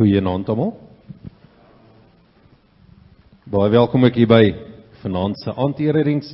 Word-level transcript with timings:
Goeienaand 0.00 0.48
almal. 0.48 0.70
Baie 3.52 3.68
welkom 3.74 4.06
ook 4.06 4.14
hier 4.16 4.30
by 4.30 4.46
vanaand 5.02 5.36
se 5.42 5.52
aandediens 5.52 6.30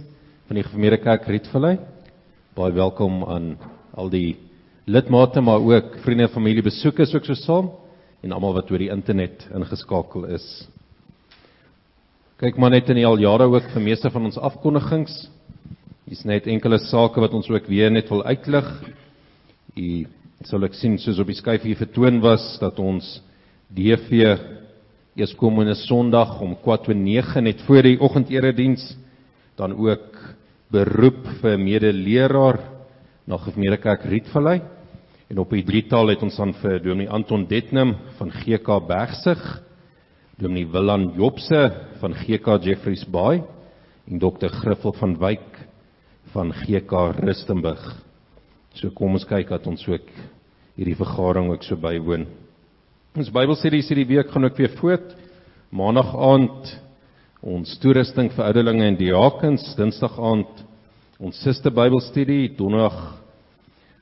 van 0.46 0.60
die 0.60 0.62
Gemeente 0.62 1.00
Kerk 1.02 1.26
Rietvlei. 1.26 1.72
Baie 2.54 2.76
welkom 2.76 3.24
aan 3.26 3.48
al 3.98 4.12
die 4.12 4.36
lidmate 4.86 5.42
maar 5.42 5.66
ook 5.66 5.98
vriende 6.04 6.28
en 6.28 6.34
familie 6.36 6.62
besoekers 6.62 7.16
ook 7.18 7.26
so 7.26 7.34
saam 7.34 7.72
en 8.22 8.38
almal 8.38 8.54
wat 8.60 8.70
oor 8.70 8.86
die 8.86 8.92
internet 8.94 9.48
ingeskakel 9.50 10.30
is. 10.38 10.46
Kyk 12.38 12.62
maar 12.62 12.70
net 12.70 12.86
in 12.94 13.02
die 13.02 13.10
al 13.10 13.18
jare 13.18 13.50
ook 13.50 13.66
vir 13.74 13.82
meeste 13.82 14.14
van 14.14 14.30
ons 14.30 14.38
afkondigings. 14.38 15.24
Hier's 16.06 16.22
net 16.22 16.46
enkele 16.46 16.78
sake 16.86 17.18
wat 17.18 17.34
ons 17.34 17.50
ook 17.50 17.66
weer 17.66 17.90
net 17.90 18.14
wil 18.14 18.22
uitlig. 18.30 18.74
U 19.74 20.06
sal 20.46 20.70
ek 20.70 20.78
sien 20.78 21.00
soos 21.02 21.18
op 21.18 21.34
die 21.34 21.42
skyf 21.42 21.66
hier 21.66 21.82
vertoon 21.82 22.22
was 22.22 22.52
dat 22.62 22.78
ons 22.78 23.16
DV 23.66 24.38
eerskomende 25.16 25.74
Sondag 25.74 26.40
om 26.40 26.54
4:09 26.54 27.42
net 27.42 27.62
voor 27.66 27.82
die 27.82 27.98
oggendediens 28.00 28.96
dan 29.56 29.72
ook 29.74 30.18
beroep 30.70 31.26
vir 31.40 31.58
medeleraar 31.58 32.60
na 33.26 33.36
Gemeente 33.36 33.80
Kerk 33.82 34.04
Rietvlei 34.04 34.60
en 35.28 35.38
op 35.38 35.50
die 35.50 35.64
drietal 35.66 36.12
het 36.12 36.22
ons 36.22 36.36
dan 36.36 36.54
vir 36.60 36.78
Dominee 36.78 37.10
Anton 37.10 37.46
Detnam 37.46 37.96
van 38.18 38.30
GK 38.30 38.78
Bergsig, 38.86 39.42
Dominee 40.38 40.70
Willan 40.70 41.10
Jobse 41.16 41.72
van 41.98 42.14
GK 42.14 42.62
Jeffreys 42.62 43.04
Bay 43.04 43.42
en 44.06 44.18
Dr 44.18 44.48
Griffel 44.62 44.92
van 44.92 45.18
Wyk 45.18 45.58
van 46.30 46.52
GK 46.52 47.18
Rustenburg. 47.18 47.82
So 48.74 48.90
kom 48.94 49.18
ons 49.18 49.26
kyk 49.26 49.48
dat 49.48 49.66
ons 49.66 49.88
ook 49.88 50.06
hierdie 50.76 50.98
vergadering 50.98 51.50
ook 51.50 51.64
so 51.64 51.76
bywoon. 51.76 52.26
Ons 53.16 53.30
Bybelstudie 53.32 53.80
hierdie 53.80 54.10
week 54.10 54.28
gaan 54.28 54.44
ook 54.44 54.58
weer 54.60 54.74
voort. 54.76 55.14
Maandag 55.72 56.10
aand 56.20 56.66
ons 57.40 57.70
toerusting 57.80 58.28
vir 58.34 58.44
ouderlinge 58.44 58.84
en 58.90 58.98
diakens, 58.98 59.64
Dinsdag 59.78 60.18
aand 60.20 60.60
ons 61.24 61.38
suster 61.40 61.72
Bybelstudie, 61.72 62.50
Donderdag 62.58 62.98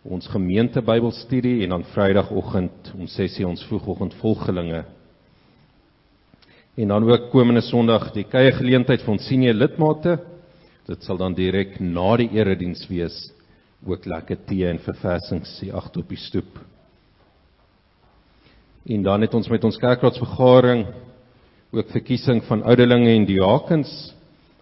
ons 0.02 0.26
gemeente 0.32 0.82
Bybelstudie 0.82 1.62
en 1.62 1.76
dan 1.76 1.86
Vrydagoggend 1.92 2.90
om 2.98 3.06
6:00 3.06 3.46
ons 3.52 3.64
vroegoggend 3.70 4.18
volgelinge. 4.18 4.82
En 6.74 6.88
dan 6.88 7.10
ook 7.10 7.30
komende 7.30 7.62
Sondag 7.62 8.10
die 8.18 8.26
kuier 8.26 8.58
geleentheid 8.58 9.02
vir 9.02 9.12
ons 9.12 9.26
senior 9.28 9.54
lidmate. 9.54 10.18
Dit 10.88 11.04
sal 11.04 11.16
dan 11.16 11.34
direk 11.34 11.78
na 11.78 12.16
die 12.16 12.32
erediens 12.34 12.88
wees. 12.90 13.30
Ook 13.86 14.06
lekker 14.06 14.44
tee 14.44 14.66
en 14.66 14.78
verversings 14.78 15.60
hier 15.60 15.76
agter 15.76 16.02
op 16.02 16.08
die 16.08 16.18
stoep. 16.18 16.73
En 18.84 19.02
dan 19.02 19.22
het 19.24 19.32
ons 19.34 19.48
met 19.48 19.64
ons 19.64 19.78
kerkraadsvergadering 19.80 20.84
ook 21.72 21.88
verkiesing 21.90 22.42
van 22.44 22.62
ouderlinge 22.68 23.14
en 23.16 23.24
diakens. 23.24 23.90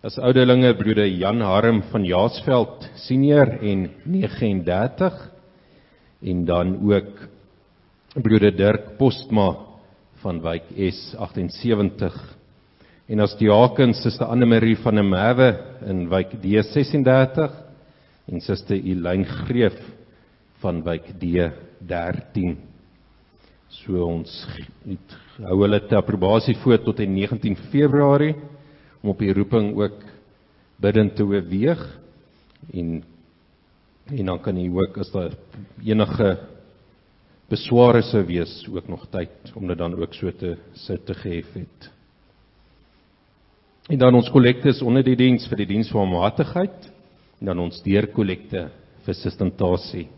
As 0.03 0.19
ouderlinge 0.23 0.71
broeder 0.79 1.09
Jan 1.11 1.43
Harm 1.43 1.83
van 1.91 2.07
Jaarsveld 2.07 2.87
senior 3.03 3.59
en 3.59 3.89
39 4.07 5.19
en 6.23 6.45
dan 6.47 6.77
ook 6.87 7.27
broeder 8.23 8.55
Dirk 8.57 8.97
Postma 8.97 9.57
van 10.23 10.41
Wyk 10.43 10.71
S 10.95 11.15
78. 11.19 12.15
En 13.11 13.21
as 13.21 13.35
diakens 13.39 14.05
suster 14.07 14.31
Anne 14.31 14.47
Marie 14.47 14.79
van 14.79 14.95
der 14.95 15.05
Merwe 15.05 15.53
in 15.87 16.07
Wyk 16.09 16.39
D 16.39 16.63
36 16.63 17.63
en 18.31 18.41
suster 18.41 18.79
Elyn 18.79 19.27
Greef 19.27 19.79
van 20.63 20.85
Wyk 20.87 21.11
D 21.19 21.51
13. 21.83 22.72
So 23.73 24.05
ons 24.05 24.31
het 24.85 25.15
hou 25.41 25.63
hulle 25.63 25.81
te 25.89 25.97
aprobasie 25.97 26.55
voor 26.61 26.83
tot 26.85 27.01
in 27.01 27.15
19 27.17 27.57
Februarie 27.73 28.35
om 29.01 29.15
op 29.15 29.23
die 29.23 29.33
roeping 29.33 29.73
ook 29.79 30.03
bidend 30.83 31.17
te 31.17 31.25
oorweeg 31.25 31.81
en 32.73 33.01
en 34.13 34.27
dan 34.29 34.41
kan 34.43 34.59
jy 34.59 34.67
ook 34.75 34.99
as 34.99 35.13
daar 35.15 35.33
enige 35.87 36.29
besware 37.49 38.03
sou 38.05 38.21
wees 38.27 38.53
ook 38.69 38.89
nog 38.91 39.07
tyd 39.15 39.53
om 39.57 39.67
dit 39.71 39.79
dan 39.79 39.95
ook 39.97 40.15
so 40.19 40.31
te 40.37 40.57
sit 40.85 41.07
te 41.07 41.15
gehef 41.15 41.53
het. 41.55 41.89
En 43.89 43.99
dan 43.99 44.15
ons 44.15 44.31
kollektes 44.31 44.83
onder 44.83 45.05
die 45.07 45.17
diens 45.17 45.47
vir 45.49 45.63
die 45.63 45.71
diens 45.75 45.91
van 45.95 46.11
matigheid 46.11 46.91
en 47.41 47.53
dan 47.53 47.63
ons 47.63 47.81
deurkollekte 47.87 48.67
vir 49.07 49.19
sustentasie. 49.19 50.09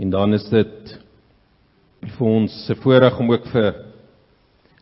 En 0.00 0.10
dan 0.10 0.34
is 0.34 0.48
dit 0.50 0.96
vir 2.12 2.26
ons 2.26 2.54
se 2.66 2.74
voorreg 2.82 3.18
om 3.20 3.30
ook 3.32 3.46
vir 3.52 3.68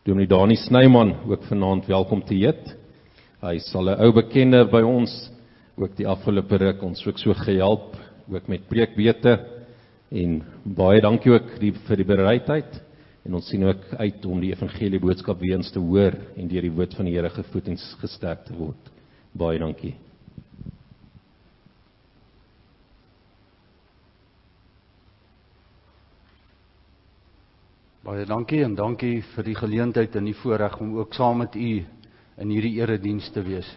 Dominee 0.06 0.30
Dani 0.30 0.56
Snyman 0.58 1.14
ook 1.30 1.44
vanaand 1.46 1.86
welkom 1.86 2.22
te 2.26 2.34
heet. 2.34 2.74
Hy 3.42 3.58
sal 3.58 3.90
'n 3.90 4.00
ou 4.02 4.12
bekende 4.12 4.64
by 4.70 4.82
ons 4.82 5.30
ook 5.76 5.96
die 5.96 6.06
afgelope 6.06 6.56
ruk 6.56 6.82
ons 6.82 7.06
ook 7.06 7.19
so 7.19 7.34
gehelp 7.34 7.96
ook 8.28 8.48
met 8.48 8.69
preekwete 8.69 9.38
en 10.10 10.42
baie 10.64 11.00
dankie 11.00 11.32
ook 11.32 11.58
die, 11.60 11.72
vir 11.72 11.96
die 11.96 12.04
bereidheid 12.04 12.80
en 13.25 13.34
ons 13.34 13.48
sien 13.48 13.64
ook 13.64 13.94
uit 13.98 14.25
om 14.26 14.40
die 14.40 14.52
evangelie 14.52 15.00
boodskap 15.00 15.40
weer 15.40 15.56
eens 15.56 15.70
te 15.70 15.80
hoor 15.80 16.12
en 16.36 16.48
deur 16.48 16.62
die 16.62 16.76
woord 16.76 16.94
van 16.94 17.04
die 17.04 17.14
Here 17.14 17.30
gevoed 17.30 17.68
en 17.68 17.78
gesterk 18.00 18.44
te 18.44 18.54
word. 18.54 18.90
Baie 19.32 19.58
dankie. 19.58 19.94
Baie 28.12 28.26
dankie 28.29 28.59
en 28.61 28.75
dankie 28.76 29.23
vir 29.32 29.47
die 29.47 29.55
geleentheid 29.56 30.19
en 30.20 30.26
die 30.29 30.37
voorreg 30.37 30.75
om 30.85 30.91
ook 30.99 31.14
saam 31.17 31.38
met 31.41 31.55
u 31.56 31.70
in 32.44 32.50
hierdie 32.53 32.75
erediens 32.82 33.31
te 33.32 33.41
wees. 33.41 33.70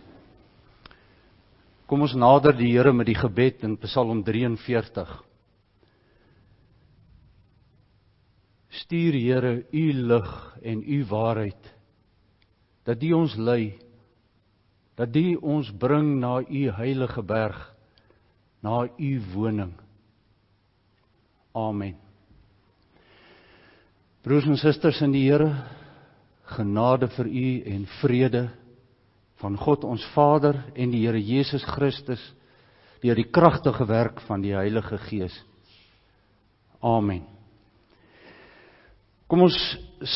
Kom 1.87 2.03
ons 2.03 2.17
nader 2.19 2.51
die 2.57 2.73
Here 2.73 2.91
met 2.91 3.07
die 3.07 3.15
gebed 3.15 3.63
in 3.63 3.77
Psalm 3.85 4.25
43. 4.27 5.15
Stuur 8.83 9.15
Here 9.21 9.55
u 9.71 9.85
lig 10.11 10.35
en 10.67 10.83
u 10.83 11.01
waarheid 11.15 11.73
dat 12.83 12.99
die 12.99 13.15
ons 13.15 13.39
lei 13.39 13.77
dat 14.99 15.15
die 15.15 15.39
ons 15.39 15.71
bring 15.79 16.17
na 16.19 16.41
u 16.43 16.69
heilige 16.75 17.23
berg 17.23 17.69
na 18.59 18.81
u 18.83 19.19
woning. 19.31 19.77
Amen. 21.55 22.04
Broers 24.25 24.47
en 24.49 24.57
susters 24.57 25.03
in 25.05 25.11
die 25.13 25.27
Here, 25.27 25.51
genade 26.49 27.11
vir 27.13 27.27
u 27.29 27.49
en 27.69 27.83
vrede 27.99 28.47
van 29.37 29.53
God 29.61 29.83
ons 29.85 30.01
Vader 30.15 30.57
en 30.73 30.89
die 30.89 31.03
Here 31.03 31.19
Jesus 31.21 31.61
Christus 31.75 32.23
deur 33.03 33.19
die 33.21 33.27
kragtige 33.29 33.85
werk 33.85 34.23
van 34.25 34.41
die 34.41 34.55
Heilige 34.57 34.97
Gees. 35.03 35.35
Amen. 36.81 37.21
Kom 39.29 39.45
ons 39.45 39.59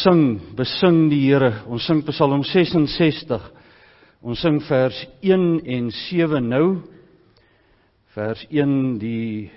sing, 0.02 0.40
besing 0.58 1.04
die 1.14 1.22
Here. 1.28 1.60
Ons 1.70 1.86
sing 1.86 2.02
Psalm 2.10 2.42
66. 2.42 3.46
Ons 4.26 4.42
sing 4.42 4.58
vers 4.66 5.06
1 5.22 5.50
en 5.70 5.94
7 6.10 6.50
nou. 6.50 6.80
Vers 8.18 8.42
1 8.50 8.98
die 9.06 9.52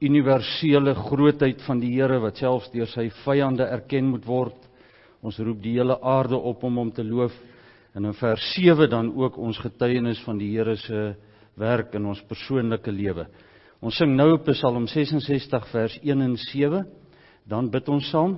universele 0.00 0.92
grootheid 0.94 1.62
van 1.64 1.80
die 1.80 1.94
Here 1.94 2.18
wat 2.20 2.40
selfs 2.40 2.68
deur 2.72 2.88
sy 2.90 3.08
vyande 3.24 3.64
erken 3.64 4.10
moet 4.10 4.26
word. 4.28 4.56
Ons 5.24 5.38
roep 5.40 5.62
die 5.62 5.76
hele 5.78 5.96
aarde 6.04 6.36
op 6.36 6.64
om 6.64 6.82
hom 6.82 6.90
te 6.92 7.04
loof. 7.04 7.32
En 7.96 8.04
in 8.04 8.16
vers 8.18 8.50
7 8.54 8.90
dan 8.92 9.08
ook 9.16 9.38
ons 9.40 9.58
getuienis 9.58 10.20
van 10.26 10.38
die 10.38 10.50
Here 10.52 10.76
se 10.76 11.14
werk 11.56 11.94
in 11.96 12.06
ons 12.06 12.20
persoonlike 12.28 12.92
lewe. 12.92 13.24
Ons 13.80 13.96
sing 13.96 14.12
nou 14.16 14.36
Psalm 14.44 14.86
66 14.88 15.70
vers 15.72 15.96
1 16.02 16.26
en 16.26 16.36
7. 16.36 16.84
Dan 17.48 17.70
bid 17.72 17.88
ons 17.88 18.10
saam 18.10 18.36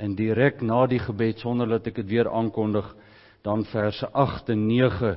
en 0.00 0.16
direk 0.16 0.60
na 0.64 0.84
die 0.88 1.00
gebed 1.00 1.40
sonder 1.40 1.68
dat 1.68 1.88
ek 1.88 2.02
dit 2.02 2.08
weer 2.08 2.28
aankondig, 2.28 2.86
dan 3.44 3.66
verse 3.68 4.06
8 4.16 4.52
en 4.52 4.62
9 4.68 5.16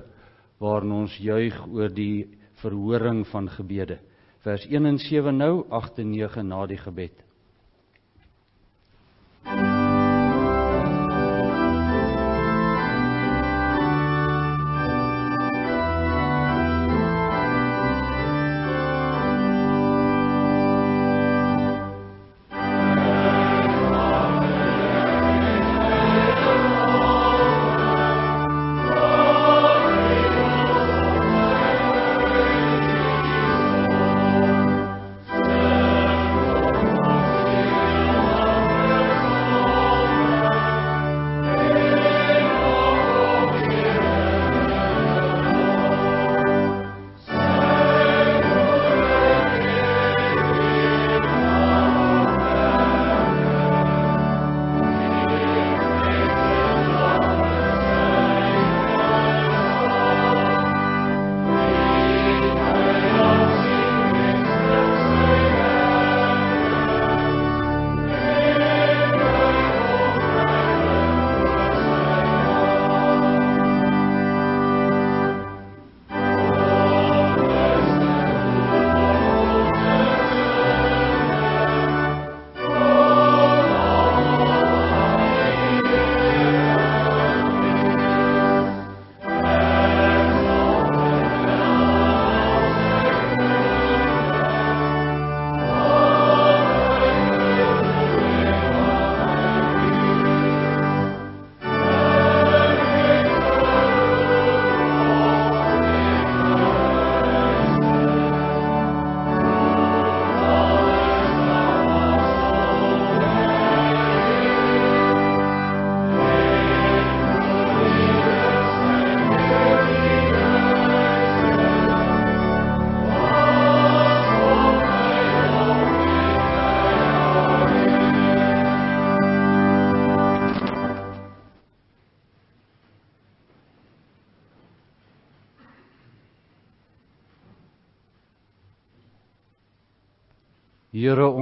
waarin 0.63 0.95
ons 1.03 1.15
juig 1.19 1.55
oor 1.71 1.91
die 1.91 2.27
verhoring 2.61 3.23
van 3.31 3.47
gebede 3.51 3.99
vers 4.43 4.65
1 4.67 4.85
en 4.85 4.97
7 4.99 5.31
nou 5.31 5.63
8 5.69 5.99
en 6.03 6.09
9 6.11 6.43
na 6.43 6.65
die 6.67 6.77
gebed 6.77 7.23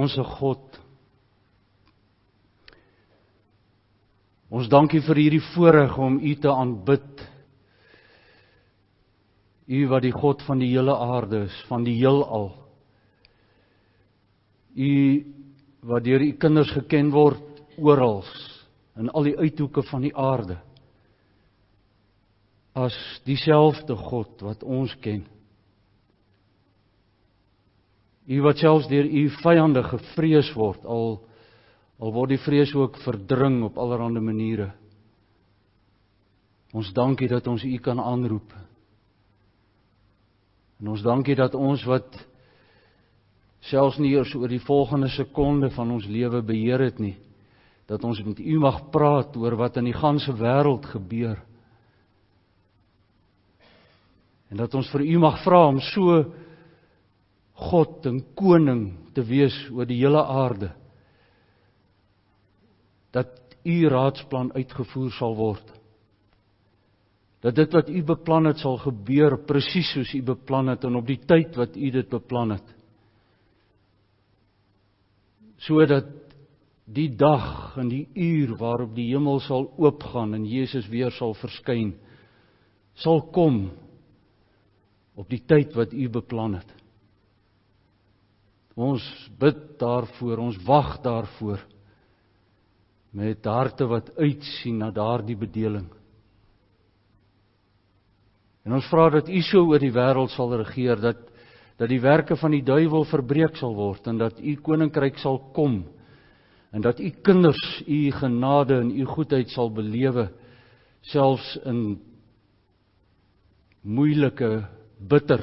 Onsse 0.02 0.24
God. 0.26 0.78
Ons 4.52 4.68
dankie 4.68 5.00
vir 5.06 5.20
hierdie 5.20 5.44
voorreg 5.52 5.94
om 6.00 6.18
U 6.18 6.32
te 6.42 6.50
aanbid. 6.50 7.22
U 9.72 9.78
wat 9.92 10.02
die 10.04 10.12
God 10.12 10.42
van 10.44 10.60
die 10.60 10.72
hele 10.72 10.96
aarde 10.96 11.44
is, 11.46 11.60
van 11.68 11.86
die 11.86 11.94
heelal. 12.00 12.50
U 14.74 14.92
wat 15.86 16.04
deur 16.04 16.24
U 16.24 16.32
kinders 16.40 16.72
geken 16.74 17.12
word 17.14 17.62
oral 17.78 18.24
in 18.98 19.08
al 19.08 19.30
die 19.30 19.36
uithoeke 19.38 19.84
van 19.88 20.04
die 20.04 20.12
aarde. 20.18 20.58
As 22.76 22.96
dieselfde 23.28 23.96
God 23.96 24.42
wat 24.44 24.64
ons 24.64 24.92
ken. 25.04 25.24
U 28.26 28.40
wat 28.44 28.60
selfs 28.62 28.88
deur 28.90 29.06
u 29.06 29.28
vyande 29.42 29.82
gevrees 29.82 30.52
word 30.54 30.84
al 30.86 31.20
al 32.02 32.10
word 32.10 32.32
die 32.34 32.42
vrees 32.42 32.72
ook 32.74 32.96
verdring 33.04 33.60
op 33.62 33.76
allerlei 33.78 34.22
maniere. 34.24 34.72
Ons 36.74 36.90
dankie 36.96 37.28
dat 37.30 37.46
ons 37.46 37.62
u 37.62 37.76
kan 37.78 38.00
aanroep. 38.00 38.54
En 40.82 40.90
ons 40.90 41.04
dankie 41.04 41.36
dat 41.38 41.54
ons 41.54 41.84
wat 41.86 42.16
selfs 43.62 44.00
nie 44.02 44.16
eers 44.16 44.32
oor 44.34 44.50
die 44.50 44.62
volgende 44.64 45.12
sekonde 45.14 45.70
van 45.70 45.92
ons 45.94 46.08
lewe 46.10 46.42
beheer 46.42 46.82
het 46.88 46.98
nie, 46.98 47.14
dat 47.86 48.02
ons 48.02 48.18
met 48.26 48.40
u 48.40 48.58
mag 48.58 48.80
praat 48.90 49.36
oor 49.38 49.54
wat 49.60 49.78
in 49.78 49.92
die 49.92 49.94
ganse 49.94 50.34
wêreld 50.34 50.88
gebeur. 50.90 51.38
En 54.50 54.58
dat 54.58 54.74
ons 54.74 54.90
vir 54.90 55.06
u 55.06 55.18
mag 55.22 55.38
vra 55.44 55.68
om 55.70 55.78
so 55.92 56.24
God 57.54 58.06
en 58.08 58.22
koning 58.38 58.84
te 59.14 59.24
wees 59.26 59.54
oor 59.70 59.86
die 59.86 60.00
hele 60.00 60.22
aarde. 60.24 60.72
Dat 63.12 63.38
u 63.64 63.76
raadsplan 63.88 64.52
uitgevoer 64.56 65.12
sal 65.14 65.36
word. 65.36 65.68
Dat 67.42 67.54
dit 67.58 67.74
wat 67.74 67.90
u 67.90 68.02
beplan 68.06 68.46
het 68.50 68.62
sal 68.62 68.78
gebeur 68.82 69.36
presies 69.46 69.92
soos 69.92 70.14
u 70.14 70.22
beplan 70.22 70.70
het 70.72 70.84
en 70.86 70.96
op 70.96 71.06
die 71.06 71.20
tyd 71.26 71.56
wat 71.58 71.76
u 71.76 71.90
dit 71.90 72.08
beplan 72.10 72.56
het. 72.56 72.74
Sodat 75.62 76.08
die 76.86 77.10
dag 77.16 77.76
en 77.78 77.88
die 77.90 78.06
uur 78.14 78.56
waarop 78.58 78.94
die 78.94 79.08
hemel 79.12 79.40
sal 79.40 79.68
oopgaan 79.78 80.34
en 80.34 80.46
Jesus 80.46 80.88
weer 80.90 81.12
sal 81.14 81.34
verskyn 81.38 81.94
sal 82.98 83.22
kom 83.32 83.70
op 85.16 85.28
die 85.30 85.40
tyd 85.48 85.74
wat 85.76 85.92
u 85.92 86.08
beplan 86.12 86.58
het. 86.58 86.81
Ons 88.76 89.04
bid 89.38 89.58
daarvoor, 89.80 90.38
ons 90.40 90.56
wag 90.64 90.96
daarvoor 91.04 91.60
met 93.12 93.44
harte 93.44 93.84
wat 93.90 94.08
uitsien 94.16 94.78
na 94.80 94.88
daardie 94.90 95.36
bedeling. 95.36 95.90
En 98.64 98.72
ons 98.78 98.88
vra 98.88 99.10
dat 99.18 99.28
U 99.28 99.42
so 99.44 99.66
oor 99.68 99.82
die 99.82 99.92
wêreld 99.92 100.32
sal 100.32 100.54
regeer 100.62 101.00
dat 101.02 101.28
dat 101.80 101.88
die 101.88 102.02
werke 102.02 102.36
van 102.38 102.52
die 102.52 102.62
duiwel 102.62 103.02
verbreek 103.10 103.56
sal 103.58 103.72
word 103.74 104.06
en 104.06 104.18
dat 104.20 104.38
U 104.38 104.52
koninkryk 104.62 105.16
sal 105.18 105.38
kom 105.56 105.80
en 106.70 106.84
dat 106.84 107.00
U 107.00 107.08
kinders 107.24 107.62
U 107.88 107.98
genade 108.20 108.76
en 108.84 108.92
U 108.92 109.06
goedheid 109.08 109.50
sal 109.50 109.72
belewe 109.74 110.28
selfs 111.10 111.56
in 111.66 111.80
moeilike 113.82 114.52
bitter 115.10 115.42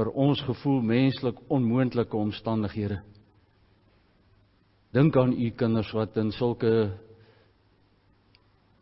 vir 0.00 0.08
ons 0.16 0.40
gevoel 0.48 0.80
menslik 0.80 1.40
onmoontlike 1.52 2.16
omstandighede. 2.16 3.02
Dink 4.96 5.16
aan 5.20 5.34
u 5.36 5.50
kinders 5.52 5.90
wat 5.94 6.16
in 6.18 6.32
sulke 6.32 6.72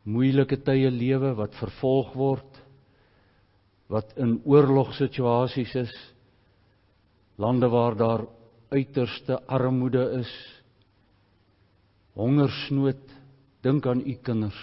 moeilike 0.09 0.61
tye 0.65 0.89
lewe, 0.95 1.35
wat 1.37 1.59
vervolg 1.59 2.15
word, 2.17 2.63
wat 3.91 4.15
in 4.21 4.39
oorlogsituasies 4.47 5.75
is, 5.83 5.93
lande 7.37 7.69
waar 7.73 7.99
daar 7.99 8.25
uiterste 8.71 9.41
armoede 9.49 10.05
is, 10.23 10.33
hongersnood. 12.19 13.03
Dink 13.63 13.87
aan 13.91 14.05
u 14.07 14.15
kinders. 14.23 14.59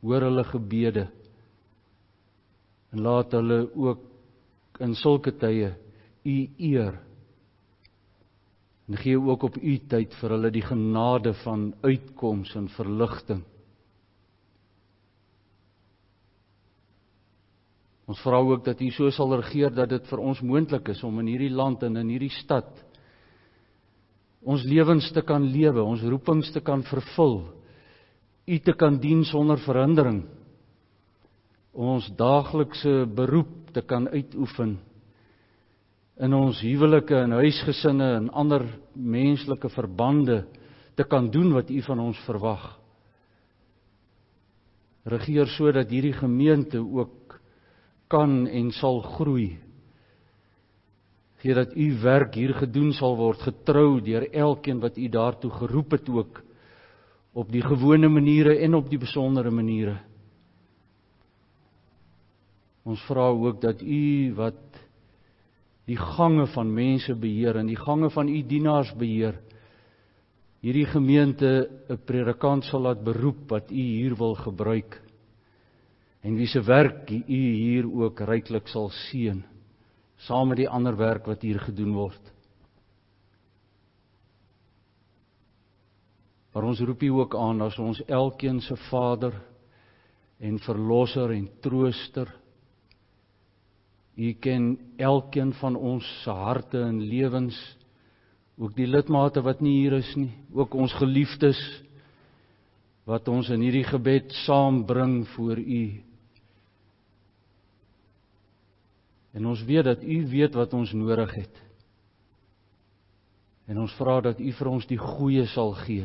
Hoor 0.00 0.24
hulle 0.24 0.44
gebede 0.48 1.02
en 2.90 3.02
laat 3.04 3.34
hulle 3.36 3.58
ook 3.76 4.09
in 4.80 4.94
sulke 4.98 5.32
tye 5.36 5.74
u 6.24 6.36
eer. 6.58 6.98
En 8.90 8.98
gee 8.98 9.20
ook 9.20 9.42
op 9.46 9.56
u 9.56 9.76
tyd 9.88 10.14
vir 10.18 10.34
hulle 10.34 10.50
die 10.50 10.64
genade 10.66 11.32
van 11.44 11.70
uitkoms 11.84 12.54
en 12.58 12.66
verligting. 12.74 13.44
Ons 18.10 18.20
vra 18.24 18.40
ook 18.42 18.64
dat 18.66 18.80
u 18.82 18.90
so 18.90 19.10
sal 19.14 19.36
regeer 19.38 19.70
dat 19.70 19.92
dit 19.92 20.06
vir 20.10 20.18
ons 20.18 20.40
moontlik 20.42 20.90
is 20.90 21.02
om 21.06 21.20
in 21.22 21.30
hierdie 21.30 21.54
land 21.54 21.84
en 21.86 22.00
in 22.00 22.10
hierdie 22.10 22.34
stad 22.40 22.70
ons 24.40 24.62
lewens 24.64 25.10
te 25.12 25.20
kan 25.20 25.44
lewe, 25.44 25.82
ons 25.84 26.00
roepings 26.00 26.48
te 26.50 26.62
kan 26.64 26.80
vervul, 26.88 27.42
u 28.48 28.58
te 28.64 28.72
kan 28.72 28.96
dien 28.98 29.20
sonder 29.28 29.60
verhindering 29.60 30.22
ons 31.76 32.08
daaglikse 32.18 33.06
beroep 33.14 33.59
te 33.72 33.82
kan 33.82 34.08
uitoefen 34.08 34.78
in 36.20 36.34
ons 36.36 36.60
huwelike 36.60 37.16
en 37.16 37.32
huisgesinne 37.38 38.08
en 38.18 38.28
ander 38.36 38.66
menslike 38.92 39.70
verbande 39.72 40.42
te 40.96 41.06
kan 41.08 41.30
doen 41.32 41.54
wat 41.54 41.70
U 41.70 41.80
van 41.86 42.02
ons 42.10 42.18
verwag. 42.26 42.66
Regeer 45.08 45.48
sodat 45.48 45.88
hierdie 45.88 46.12
gemeente 46.12 46.80
ook 46.82 47.38
kan 48.10 48.44
en 48.46 48.68
sal 48.76 49.00
groei. 49.16 49.54
Gee 51.40 51.56
dat 51.56 51.72
U 51.72 51.86
werk 52.02 52.36
hier 52.36 52.52
gedoen 52.58 52.92
sal 52.92 53.16
word 53.16 53.40
getrou 53.46 54.02
deur 54.04 54.26
elkeen 54.28 54.82
wat 54.82 54.98
U 55.00 55.08
daartoe 55.08 55.50
geroep 55.62 55.96
het 55.96 56.10
ook 56.12 56.42
op 57.32 57.48
die 57.48 57.62
gewone 57.64 58.10
maniere 58.12 58.58
en 58.60 58.74
op 58.74 58.90
die 58.90 58.98
besondere 59.00 59.50
maniere. 59.50 59.96
Ons 62.90 63.02
vra 63.06 63.28
ook 63.30 63.60
dat 63.62 63.82
U 63.82 64.34
wat 64.34 64.80
die 65.86 65.98
gange 65.98 66.46
van 66.54 66.72
mense 66.74 67.14
beheer 67.14 67.60
en 67.60 67.70
die 67.70 67.78
gange 67.78 68.10
van 68.10 68.28
U 68.28 68.40
dienaars 68.46 68.90
beheer, 68.98 69.38
hierdie 70.60 70.86
gemeente 70.86 71.70
'n 71.88 71.98
predikant 72.06 72.64
sal 72.64 72.82
laat 72.82 73.04
beroep 73.04 73.48
wat 73.50 73.70
U 73.70 73.74
hier 73.74 74.16
wil 74.16 74.34
gebruik. 74.34 75.00
En 76.22 76.36
wie 76.36 76.46
se 76.46 76.60
werk 76.60 77.10
U 77.10 77.22
hier 77.26 77.86
ook 77.86 78.20
ryklik 78.20 78.68
sal 78.68 78.90
seën 78.90 79.44
saam 80.20 80.48
met 80.48 80.60
die 80.60 80.68
ander 80.68 80.96
werk 80.96 81.26
wat 81.26 81.42
hier 81.42 81.60
gedoen 81.60 81.94
word. 81.96 82.32
Maar 86.52 86.66
ons 86.68 86.80
roep 86.80 87.02
U 87.02 87.08
ook 87.22 87.36
aan 87.38 87.62
as 87.62 87.78
ons 87.78 88.02
elkeen 88.04 88.60
se 88.60 88.76
Vader 88.90 89.32
en 90.38 90.58
verlosser 90.58 91.30
en 91.30 91.48
trooster 91.60 92.28
U 94.20 94.32
ken 94.36 94.74
elkeen 95.00 95.52
van 95.56 95.76
ons 95.76 96.04
se 96.22 96.30
harte 96.30 96.80
en 96.84 96.98
lewens, 97.00 97.56
ook 98.60 98.74
die 98.76 98.88
lidmate 98.88 99.40
wat 99.40 99.62
nie 99.64 99.78
hier 99.78 99.96
is 99.96 100.10
nie, 100.18 100.34
ook 100.52 100.74
ons 100.76 100.92
geliefdes 101.00 101.60
wat 103.08 103.28
ons 103.32 103.48
in 103.50 103.62
hierdie 103.64 103.86
gebed 103.88 104.34
saambring 104.44 105.22
voor 105.32 105.58
U. 105.58 105.84
En 109.32 109.46
ons 109.48 109.62
weet 109.64 109.88
dat 109.88 110.04
U 110.04 110.18
weet 110.28 110.58
wat 110.58 110.74
ons 110.76 110.92
nodig 110.92 111.32
het. 111.38 111.62
En 113.70 113.80
ons 113.80 113.94
vra 113.96 114.18
dat 114.20 114.42
U 114.42 114.52
vir 114.58 114.68
ons 114.68 114.86
die 114.90 115.00
goeie 115.00 115.46
sal 115.54 115.72
gee. 115.86 116.04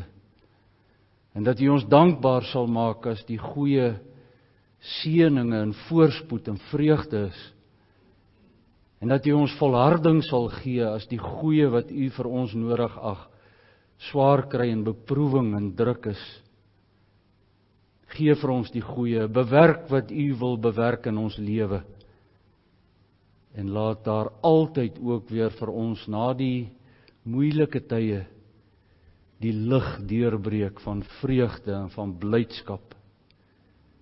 En 1.36 1.44
dat 1.44 1.60
U 1.60 1.68
ons 1.74 1.84
dankbaar 1.84 2.48
sal 2.48 2.70
maak 2.70 3.04
as 3.12 3.20
die 3.28 3.38
goeie 3.42 3.92
seëninge 5.02 5.60
en 5.66 5.76
voorspoed 5.84 6.48
en 6.48 6.58
vreugde 6.70 7.26
is 7.28 7.44
en 9.00 9.12
dat 9.12 9.26
U 9.28 9.34
ons 9.36 9.54
volharding 9.60 10.22
sal 10.24 10.48
gee 10.62 10.84
as 10.84 11.06
die 11.10 11.20
goeie 11.20 11.68
wat 11.72 11.90
U 11.92 12.08
vir 12.16 12.28
ons 12.30 12.54
nodig 12.56 12.94
ag 12.96 13.26
swaar 14.10 14.46
kry 14.52 14.70
en 14.72 14.84
beproewing 14.84 15.54
en 15.56 15.70
druk 15.76 16.10
is. 16.12 16.22
Gee 18.16 18.36
vir 18.36 18.52
ons 18.52 18.70
die 18.72 18.84
goeie, 18.84 19.26
bewerk 19.28 19.88
wat 19.92 20.12
U 20.12 20.26
wil 20.40 20.56
bewerk 20.60 21.08
in 21.10 21.18
ons 21.20 21.36
lewe. 21.40 21.82
En 23.56 23.72
laat 23.72 24.04
daar 24.04 24.32
altyd 24.44 24.98
ook 25.00 25.30
weer 25.32 25.52
vir 25.56 25.72
ons 25.72 26.02
na 26.12 26.30
die 26.36 26.68
moeilike 27.24 27.80
tye 27.88 28.24
die 29.40 29.52
lig 29.52 29.88
deurbreek 30.08 30.78
van 30.80 31.02
vreugde 31.20 31.72
en 31.76 31.90
van 31.92 32.14
blydskap. 32.20 32.94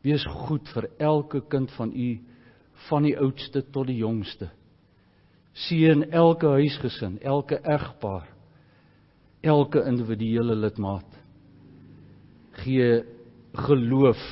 Wees 0.07 0.23
goed 0.47 0.69
vir 0.75 0.91
elke 1.03 1.41
kind 1.51 1.73
van 1.75 1.91
U 1.91 2.11
van 2.91 3.07
die 3.07 3.17
oudste 3.19 3.63
tot 3.75 3.89
die 3.91 4.03
jongste 4.03 4.51
Seën 5.55 6.03
elke 6.11 6.51
huisgesin, 6.57 7.21
elke 7.23 7.61
egpaar, 7.63 8.27
elke 9.43 9.85
individuele 9.87 10.57
lidmaat. 10.59 11.21
Gee 12.65 13.05
geloof 13.55 14.23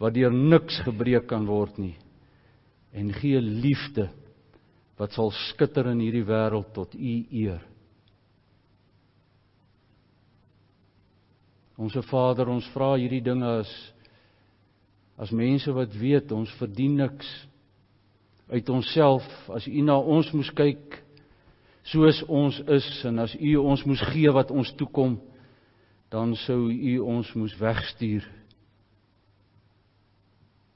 wat 0.00 0.14
deur 0.16 0.32
niks 0.32 0.80
gebreek 0.86 1.28
kan 1.30 1.44
word 1.46 1.76
nie 1.78 1.96
en 2.96 3.12
gee 3.14 3.38
liefde 3.38 4.08
wat 4.98 5.14
sal 5.14 5.30
skitter 5.48 5.92
in 5.92 6.00
hierdie 6.02 6.26
wêreld 6.26 6.72
tot 6.74 6.94
u 6.94 7.12
eer. 7.30 7.60
Onse 11.80 12.02
Vader, 12.10 12.50
ons 12.52 12.66
vra 12.74 12.92
hierdie 12.98 13.22
dinge 13.24 13.54
as 13.62 13.70
as 15.20 15.32
mense 15.36 15.72
wat 15.76 15.94
weet 16.00 16.32
ons 16.32 16.50
verdien 16.56 16.96
niks 16.96 17.28
uit 18.50 18.68
onsself 18.68 19.26
as 19.54 19.66
u 19.66 19.82
na 19.86 19.98
ons 19.98 20.32
moes 20.32 20.50
kyk 20.58 20.98
soos 21.90 22.22
ons 22.28 22.58
is 22.68 22.90
en 23.08 23.22
as 23.24 23.36
u 23.38 23.56
ons 23.56 23.86
moes 23.86 24.02
gee 24.12 24.30
wat 24.34 24.50
ons 24.50 24.72
toekom 24.78 25.18
dan 26.10 26.34
sou 26.46 26.68
u 26.70 26.98
ons 26.98 27.34
moes 27.38 27.56
wegstuur 27.60 28.26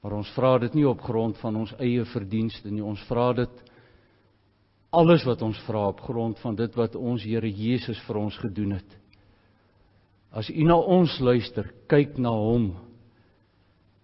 maar 0.05 0.19
ons 0.19 0.29
vra 0.37 0.51
dit 0.61 0.75
nie 0.77 0.83
op 0.85 0.99
grond 1.01 1.37
van 1.41 1.55
ons 1.57 1.71
eie 1.81 2.03
verdienste 2.05 2.69
nie. 2.69 2.83
Ons 2.85 3.01
vra 3.09 3.31
dit 3.33 3.61
alles 4.93 5.23
wat 5.25 5.41
ons 5.41 5.57
vra 5.65 5.87
op 5.89 6.03
grond 6.05 6.37
van 6.43 6.53
dit 6.59 6.75
wat 6.77 6.93
ons 6.93 7.23
Here 7.25 7.49
Jesus 7.49 7.97
vir 8.05 8.19
ons 8.21 8.37
gedoen 8.37 8.75
het. 8.77 8.91
As 10.29 10.51
u 10.53 10.61
na 10.61 10.77
ons 10.77 11.15
luister 11.17 11.71
kyk 11.89 12.19
na 12.21 12.35
hom 12.37 12.67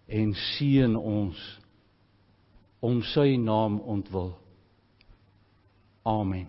en 0.09 0.33
seën 0.55 0.97
ons 0.97 1.37
om 2.81 3.01
sy 3.05 3.37
naam 3.37 3.79
ontwil. 3.85 4.33
Amen. 6.03 6.47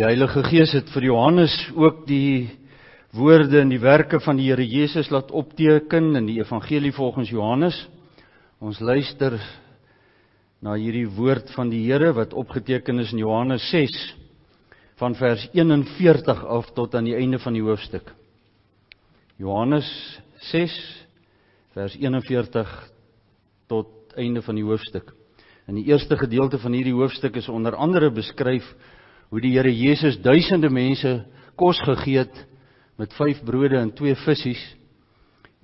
Die 0.00 0.06
Heilige 0.06 0.40
Gees 0.48 0.70
het 0.72 0.88
vir 0.94 1.04
Johannes 1.10 1.52
ook 1.76 2.06
die 2.08 2.48
woorde 3.12 3.58
en 3.60 3.68
die 3.68 3.82
werke 3.82 4.16
van 4.24 4.38
die 4.38 4.46
Here 4.48 4.64
Jesus 4.64 5.10
laat 5.12 5.28
opteken 5.28 6.14
in 6.16 6.24
die 6.24 6.38
evangelie 6.40 6.92
volgens 6.96 7.28
Johannes. 7.28 7.76
Ons 8.64 8.78
luister 8.80 9.34
na 10.64 10.72
hierdie 10.80 11.04
woord 11.04 11.52
van 11.52 11.68
die 11.68 11.82
Here 11.84 12.14
wat 12.16 12.32
opgeteken 12.32 13.02
is 13.02 13.12
in 13.12 13.20
Johannes 13.20 13.66
6 13.68 13.98
van 15.02 15.18
vers 15.18 15.44
41 15.52 16.40
af 16.48 16.70
tot 16.72 16.96
aan 16.96 17.04
die 17.04 17.18
einde 17.18 17.36
van 17.44 17.58
die 17.58 17.64
hoofstuk. 17.66 18.08
Johannes 19.36 19.90
6 20.48 20.78
vers 21.76 21.98
41 22.00 22.72
tot 23.68 24.16
einde 24.16 24.40
van 24.48 24.56
die 24.56 24.64
hoofstuk. 24.64 25.12
In 25.68 25.76
die 25.76 25.92
eerste 25.92 26.16
gedeelte 26.16 26.56
van 26.64 26.72
hierdie 26.72 26.96
hoofstuk 26.96 27.36
is 27.36 27.52
onder 27.52 27.76
andere 27.76 28.08
beskryf 28.08 28.64
hoe 29.30 29.40
die 29.40 29.54
Here 29.54 29.70
Jesus 29.70 30.18
duisende 30.22 30.70
mense 30.70 31.24
kos 31.56 31.80
gegee 31.86 32.24
het 32.24 32.44
met 32.98 33.14
5 33.16 33.44
brode 33.46 33.78
en 33.78 33.92
2 33.96 34.14
visse. 34.26 34.54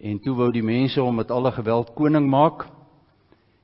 En 0.01 0.19
toe 0.23 0.35
wou 0.37 0.51
die 0.53 0.65
mense 0.65 1.01
hom 1.01 1.17
met 1.17 1.31
alle 1.31 1.53
geweld 1.53 1.95
koning 1.97 2.29
maak. 2.31 2.67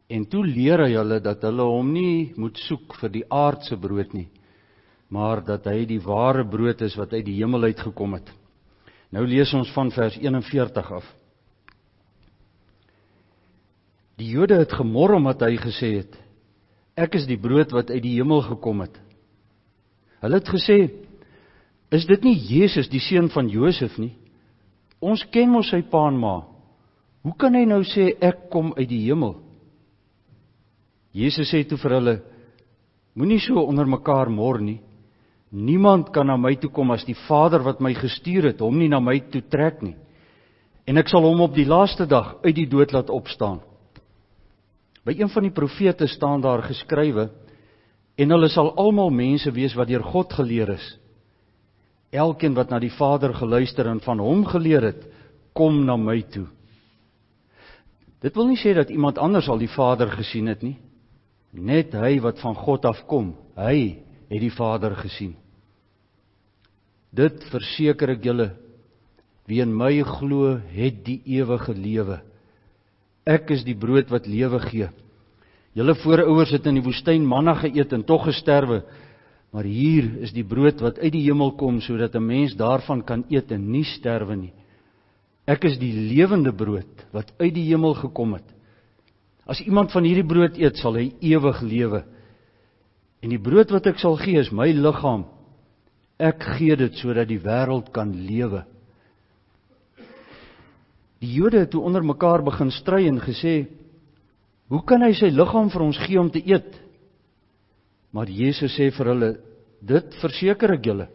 En 0.08 0.26
toe 0.28 0.44
leer 0.44 0.84
hy 0.84 0.92
hulle 0.96 1.20
dat 1.24 1.42
hulle 1.46 1.64
hom 1.64 1.92
nie 1.92 2.32
moet 2.36 2.58
soek 2.68 2.96
vir 3.00 3.12
die 3.20 3.26
aardse 3.30 3.76
brood 3.80 4.12
nie 4.16 4.28
maar 5.12 5.42
dat 5.44 5.66
hy 5.68 5.84
die 5.84 6.00
ware 6.00 6.44
brood 6.48 6.80
is 6.86 6.96
wat 6.96 7.12
uit 7.12 7.26
die 7.26 7.36
hemel 7.36 7.68
uit 7.68 7.80
gekom 7.84 8.16
het. 8.16 8.30
Nou 9.12 9.26
lees 9.28 9.52
ons 9.52 9.68
van 9.74 9.90
vers 9.92 10.16
41 10.16 10.88
af. 10.96 11.08
Die 14.16 14.30
Jode 14.32 14.56
het 14.62 14.72
gemor 14.72 15.18
omdat 15.18 15.44
hy 15.44 15.56
gesê 15.60 15.96
het 16.00 16.16
ek 16.96 17.16
is 17.16 17.24
die 17.28 17.40
brood 17.40 17.72
wat 17.72 17.90
uit 17.90 18.02
die 18.04 18.16
hemel 18.18 18.42
gekom 18.44 18.82
het 18.84 18.98
Hulle 20.22 20.38
het 20.38 20.48
gesê: 20.48 20.90
"Is 21.90 22.06
dit 22.06 22.24
nie 22.24 22.38
Jesus, 22.38 22.88
die 22.88 23.00
seun 23.00 23.28
van 23.28 23.48
Josef 23.48 23.98
nie? 23.98 24.14
Ons 25.00 25.24
ken 25.32 25.50
mos 25.50 25.70
sy 25.70 25.82
pa 25.82 26.06
en 26.08 26.18
ma. 26.18 26.42
Hoe 27.22 27.34
kan 27.38 27.54
hy 27.54 27.64
nou 27.66 27.82
sê 27.82 28.14
ek 28.20 28.48
kom 28.50 28.72
uit 28.76 28.88
die 28.88 29.02
hemel?" 29.08 29.36
Jesus 31.12 31.50
sê 31.52 31.64
toe 31.68 31.78
vir 31.78 31.98
hulle: 31.98 32.16
Moenie 33.14 33.40
so 33.40 33.60
onder 33.60 33.86
mekaar 33.86 34.30
mor 34.30 34.60
nie. 34.60 34.80
Niemand 35.52 36.12
kan 36.12 36.26
na 36.26 36.36
my 36.36 36.54
toe 36.56 36.70
kom 36.70 36.90
as 36.90 37.04
die 37.04 37.16
Vader 37.28 37.60
wat 37.60 37.80
my 37.80 37.92
gestuur 37.92 38.46
het 38.48 38.60
hom 38.60 38.78
nie 38.78 38.88
na 38.88 39.00
my 39.00 39.18
toe 39.28 39.42
trek 39.42 39.82
nie. 39.82 39.96
En 40.86 40.96
ek 40.96 41.08
sal 41.12 41.26
hom 41.28 41.42
op 41.44 41.54
die 41.54 41.68
laaste 41.68 42.06
dag 42.06 42.38
uit 42.42 42.54
die 42.56 42.66
dood 42.66 42.92
laat 42.92 43.10
opstaan. 43.10 43.60
By 45.04 45.12
een 45.18 45.28
van 45.28 45.42
die 45.42 45.52
profete 45.52 46.06
staan 46.08 46.40
daar 46.40 46.62
geskrywe 46.62 47.28
en 48.16 48.34
hulle 48.34 48.48
sal 48.52 48.72
almal 48.80 49.12
mense 49.14 49.50
wees 49.54 49.74
wat 49.78 49.88
deur 49.88 50.04
God 50.04 50.32
geleer 50.36 50.74
is. 50.76 50.86
Elkeen 52.12 52.54
wat 52.54 52.70
na 52.70 52.80
die 52.82 52.92
Vader 52.92 53.32
geluister 53.34 53.88
en 53.88 54.02
van 54.04 54.20
hom 54.20 54.44
geleer 54.46 54.84
het, 54.90 55.06
kom 55.56 55.84
na 55.86 55.96
my 55.96 56.20
toe. 56.32 56.46
Dit 58.22 58.36
wil 58.38 58.52
nie 58.52 58.60
sê 58.60 58.74
dat 58.76 58.92
iemand 58.92 59.18
anders 59.18 59.48
al 59.50 59.58
die 59.58 59.70
Vader 59.72 60.12
gesien 60.12 60.46
het 60.52 60.62
nie. 60.62 60.76
Net 61.52 61.92
hy 61.96 62.18
wat 62.24 62.40
van 62.40 62.54
God 62.56 62.84
afkom, 62.88 63.32
hy 63.56 64.04
het 64.30 64.40
die 64.40 64.52
Vader 64.52 64.94
gesien. 64.96 65.34
Dit 67.12 67.42
verseker 67.52 68.14
ek 68.14 68.24
julle, 68.24 68.52
wie 69.48 69.60
in 69.60 69.72
my 69.74 69.98
glo, 70.06 70.54
het 70.72 71.02
die 71.04 71.18
ewige 71.34 71.74
lewe. 71.76 72.20
Ek 73.28 73.50
is 73.52 73.66
die 73.66 73.76
brood 73.76 74.08
wat 74.12 74.28
lewe 74.30 74.60
gee. 74.64 74.88
Julle 75.72 75.94
voorouers 76.02 76.52
het 76.52 76.66
in 76.68 76.76
die 76.76 76.84
woestyn 76.84 77.24
manna 77.24 77.54
geëet 77.56 77.94
en 77.96 78.04
tog 78.04 78.26
gesterwe. 78.28 78.82
Maar 79.52 79.68
hier 79.68 80.08
is 80.24 80.32
die 80.32 80.44
brood 80.44 80.80
wat 80.84 80.98
uit 81.00 81.12
die 81.14 81.24
hemel 81.26 81.54
kom 81.56 81.80
sodat 81.80 82.14
'n 82.14 82.26
mens 82.26 82.54
daarvan 82.56 83.02
kan 83.04 83.24
eet 83.28 83.52
en 83.52 83.70
nie 83.70 83.84
sterwe 83.84 84.36
nie. 84.36 84.52
Ek 85.46 85.64
is 85.64 85.78
die 85.78 85.92
lewende 85.92 86.52
brood 86.52 87.06
wat 87.12 87.32
uit 87.38 87.54
die 87.54 87.68
hemel 87.68 87.94
gekom 87.94 88.34
het. 88.34 88.48
As 89.46 89.60
iemand 89.60 89.92
van 89.92 90.04
hierdie 90.04 90.26
brood 90.26 90.56
eet, 90.56 90.76
sal 90.76 90.94
hy 90.94 91.12
ewig 91.20 91.62
lewe. 91.62 92.04
En 93.22 93.30
die 93.30 93.40
brood 93.40 93.70
wat 93.70 93.86
ek 93.86 93.98
sal 93.98 94.16
gee 94.16 94.38
is 94.38 94.52
my 94.52 94.70
liggaam. 94.72 95.24
Ek 96.18 96.42
gee 96.42 96.76
dit 96.76 96.94
sodat 96.94 97.28
die 97.28 97.40
wêreld 97.40 97.90
kan 97.92 98.12
lewe. 98.12 98.64
Die 101.18 101.32
Jode 101.34 101.58
het 101.58 101.70
toe 101.70 101.82
onder 101.82 102.04
mekaar 102.04 102.42
begin 102.42 102.70
stry 102.70 103.06
en 103.06 103.20
gesê: 103.20 103.66
"Hoe 104.72 104.80
kan 104.88 105.02
hy 105.04 105.12
sy 105.12 105.28
liggaam 105.28 105.68
vir 105.68 105.82
ons 105.84 105.98
gee 106.06 106.20
om 106.20 106.30
te 106.32 106.40
eet?" 106.40 106.78
Maar 108.12 108.28
Jesus 108.28 108.72
sê 108.72 108.88
vir 108.90 109.06
hulle: 109.12 109.30
"Dit 109.84 110.14
verseker 110.22 110.72
ek 110.72 110.86
julle. 110.86 111.08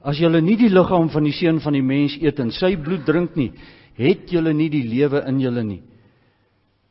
As 0.00 0.16
julle 0.16 0.40
nie 0.40 0.56
die 0.56 0.70
liggaam 0.72 1.08
van 1.12 1.24
die 1.24 1.34
seun 1.34 1.60
van 1.60 1.74
die 1.76 1.82
mens 1.82 2.16
eet 2.22 2.40
en 2.40 2.50
sy 2.50 2.76
bloed 2.76 3.04
drink 3.04 3.36
nie, 3.36 3.52
het 3.98 4.30
julle 4.32 4.52
nie 4.54 4.68
die 4.70 4.84
lewe 4.86 5.24
in 5.28 5.40
julle 5.40 5.64
nie. 5.64 5.82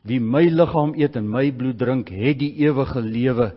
Wie 0.04 0.20
my 0.20 0.44
liggaam 0.50 0.94
eet 0.94 1.16
en 1.16 1.30
my 1.30 1.50
bloed 1.50 1.78
drink, 1.78 2.10
het 2.10 2.38
die 2.38 2.52
ewige 2.66 3.00
lewe 3.00 3.52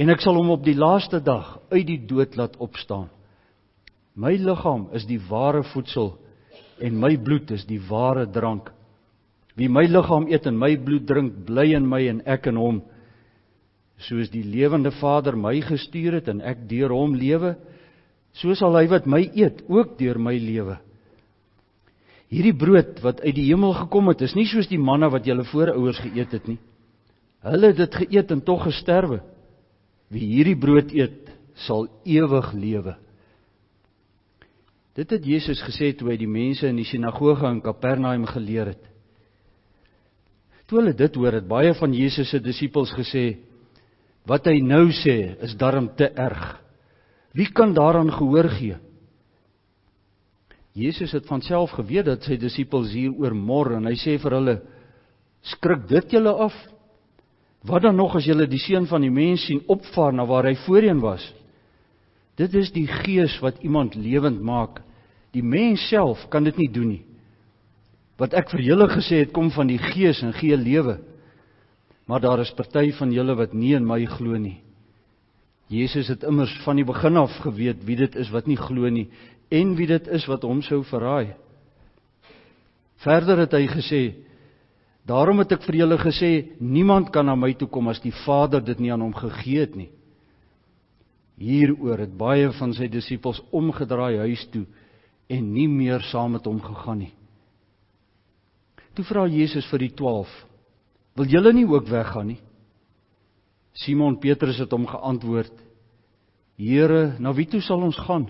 en 0.00 0.10
ek 0.10 0.20
sal 0.24 0.36
hom 0.36 0.50
op 0.50 0.64
die 0.64 0.76
laaste 0.76 1.20
dag 1.20 1.58
uit 1.70 1.86
die 1.86 2.00
dood 2.08 2.36
laat 2.36 2.56
opstaan. 2.60 3.08
My 4.16 4.32
liggaam 4.36 4.88
is 4.96 5.06
die 5.08 5.20
ware 5.30 5.62
voedsel 5.72 6.14
en 6.80 7.00
my 7.00 7.14
bloed 7.16 7.52
is 7.56 7.66
die 7.68 7.80
ware 7.88 8.26
drank. 8.26 8.72
Wie 9.60 9.68
my 9.68 9.84
liggaam 9.84 10.30
eet 10.32 10.46
en 10.48 10.56
my 10.56 10.72
bloed 10.80 11.04
drink, 11.04 11.42
bly 11.44 11.74
in 11.76 11.88
my 11.88 12.00
en 12.08 12.22
ek 12.24 12.48
in 12.48 12.56
hom. 12.56 12.78
Soos 14.00 14.30
die 14.32 14.44
lewende 14.46 14.92
Vader 14.96 15.36
my 15.36 15.58
gestuur 15.60 16.16
het 16.16 16.30
en 16.32 16.40
ek 16.40 16.62
deur 16.70 16.94
hom 16.96 17.12
lewe, 17.18 17.58
so 18.40 18.54
sal 18.56 18.78
hy 18.78 18.86
wat 18.88 19.08
my 19.10 19.20
eet 19.36 19.60
ook 19.68 19.98
deur 19.98 20.16
my 20.22 20.32
lewe. 20.40 20.78
Hierdie 22.30 22.54
brood 22.56 23.02
wat 23.04 23.20
uit 23.20 23.34
die 23.36 23.48
hemel 23.50 23.74
gekom 23.82 24.08
het, 24.12 24.22
is 24.24 24.36
nie 24.38 24.46
soos 24.48 24.70
die 24.70 24.80
manna 24.80 25.10
wat 25.12 25.26
julle 25.28 25.44
voorouers 25.50 26.00
geëet 26.06 26.36
het 26.38 26.48
nie. 26.48 26.60
Hulle 27.44 27.72
het 27.72 27.80
dit 27.82 28.00
geëet 28.04 28.32
en 28.32 28.44
tog 28.46 28.64
gesterwe. 28.64 29.20
Wie 30.14 30.24
hierdie 30.38 30.56
brood 30.56 30.94
eet, 30.94 31.28
sal 31.66 31.88
ewig 32.08 32.52
lewe. 32.56 32.94
Dit 34.96 35.12
het 35.12 35.26
Jesus 35.26 35.60
gesê 35.66 35.90
toe 35.92 36.12
hy 36.12 36.16
die 36.20 36.30
mense 36.30 36.68
in 36.70 36.78
die 36.80 36.88
sinagoge 36.88 37.50
in 37.50 37.60
Kapernaum 37.64 38.24
geleer 38.30 38.72
het. 38.72 38.89
Toe 40.70 40.78
hulle 40.78 40.92
dit 40.94 41.16
hoor, 41.18 41.34
het 41.34 41.48
baie 41.50 41.72
van 41.74 41.90
Jesus 41.90 42.30
se 42.30 42.38
disippels 42.38 42.92
gesê: 42.94 43.40
"Wat 44.22 44.46
hy 44.46 44.60
nou 44.62 44.92
sê, 44.94 45.34
is 45.42 45.56
darm 45.58 45.88
te 45.98 46.06
erg. 46.14 46.60
Wie 47.34 47.50
kan 47.50 47.74
daaraan 47.74 48.12
gehoor 48.14 48.48
gee?" 48.48 48.76
Jesus 50.72 51.10
het 51.12 51.26
van 51.26 51.42
self 51.42 51.74
geweet 51.74 52.06
dat 52.06 52.22
sy 52.22 52.36
disippels 52.38 52.92
hieroor 52.94 53.34
mor 53.34 53.72
en 53.74 53.90
hy 53.90 53.96
sê 53.98 54.14
vir 54.22 54.30
hulle: 54.38 54.56
"Skrik 55.42 55.88
dit 55.88 56.12
julle 56.12 56.30
af? 56.38 56.54
Wat 57.66 57.82
dan 57.82 57.96
nog 57.96 58.14
as 58.14 58.24
julle 58.24 58.46
die 58.46 58.62
seun 58.62 58.86
van 58.86 59.02
die 59.02 59.10
mens 59.10 59.46
sien 59.46 59.64
opvaar 59.66 60.12
na 60.12 60.24
waar 60.24 60.46
hy 60.46 60.54
voorheen 60.54 61.00
was?" 61.00 61.34
Dit 62.36 62.54
is 62.54 62.70
die 62.70 62.86
gees 62.86 63.40
wat 63.42 63.58
iemand 63.62 63.94
lewend 63.94 64.40
maak. 64.40 64.82
Die 65.32 65.42
mens 65.42 65.88
self 65.88 66.28
kan 66.30 66.44
dit 66.44 66.56
nie 66.56 66.70
doen 66.70 66.88
nie. 66.88 67.09
Wat 68.20 68.34
ek 68.36 68.50
vir 68.52 68.60
julle 68.66 68.88
gesê 68.92 69.22
het 69.22 69.32
kom 69.32 69.48
van 69.54 69.70
die 69.70 69.80
gees 69.80 70.20
en 70.22 70.34
gee 70.36 70.56
lewe. 70.56 70.98
Maar 72.06 72.20
daar 72.20 72.42
is 72.44 72.52
party 72.52 72.90
van 72.98 73.12
julle 73.14 73.36
wat 73.38 73.54
nie 73.56 73.72
in 73.78 73.86
my 73.86 74.02
glo 74.04 74.36
nie. 74.36 74.58
Jesus 75.70 76.10
het 76.10 76.26
immers 76.26 76.52
van 76.64 76.76
die 76.76 76.84
begin 76.84 77.16
af 77.16 77.36
geweet 77.44 77.84
wie 77.86 77.96
dit 77.96 78.16
is 78.18 78.32
wat 78.34 78.48
nie 78.50 78.58
glo 78.58 78.90
nie 78.90 79.06
en 79.50 79.76
wie 79.78 79.86
dit 79.86 80.08
is 80.10 80.26
wat 80.28 80.42
hom 80.46 80.60
sou 80.62 80.82
verraai. 80.86 81.32
Verder 83.02 83.38
het 83.46 83.54
hy 83.54 83.66
gesê: 83.70 84.02
"Daarom 85.06 85.38
het 85.38 85.52
ek 85.52 85.62
vir 85.62 85.76
julle 85.76 85.98
gesê, 85.98 86.50
niemand 86.60 87.10
kan 87.10 87.26
na 87.26 87.34
my 87.34 87.54
toe 87.54 87.68
kom 87.68 87.88
as 87.88 88.00
die 88.00 88.14
Vader 88.26 88.60
dit 88.60 88.80
nie 88.80 88.92
aan 88.92 89.00
hom 89.00 89.14
gegee 89.14 89.60
het 89.60 89.76
nie." 89.76 89.90
Hieroor 91.38 91.98
het 91.98 92.18
baie 92.18 92.50
van 92.52 92.74
sy 92.74 92.88
disippels 92.88 93.40
omgedraai 93.50 94.18
huis 94.18 94.46
toe 94.52 94.66
en 95.28 95.52
nie 95.54 95.68
meer 95.68 96.00
saam 96.00 96.32
met 96.32 96.44
hom 96.44 96.60
gegaan 96.60 96.98
nie. 96.98 97.12
Toe 98.94 99.04
vra 99.06 99.26
Jesus 99.30 99.66
vir 99.70 99.84
die 99.84 99.92
12: 99.94 100.30
"Wil 101.16 101.26
julle 101.30 101.52
nie 101.52 101.66
ook 101.66 101.88
weggaan 101.88 102.26
nie?" 102.26 102.40
Simon 103.72 104.18
Petrus 104.18 104.58
het 104.58 104.70
hom 104.70 104.86
geantwoord: 104.86 105.52
"Here, 106.58 107.14
na 107.18 107.32
wie 107.32 107.46
toe 107.46 107.60
sal 107.60 107.82
ons 107.82 107.96
gaan? 107.96 108.28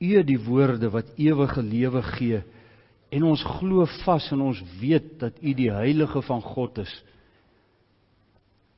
U 0.00 0.16
het 0.16 0.26
die 0.26 0.40
woorde 0.40 0.90
wat 0.90 1.12
ewige 1.16 1.62
lewe 1.62 2.02
gee 2.16 2.42
en 3.10 3.22
ons 3.22 3.42
glo 3.44 3.84
vas 4.04 4.30
en 4.32 4.40
ons 4.40 4.62
weet 4.80 5.18
dat 5.18 5.42
U 5.42 5.54
die 5.54 5.70
heilige 5.70 6.22
van 6.22 6.42
God 6.42 6.78
is." 6.78 7.04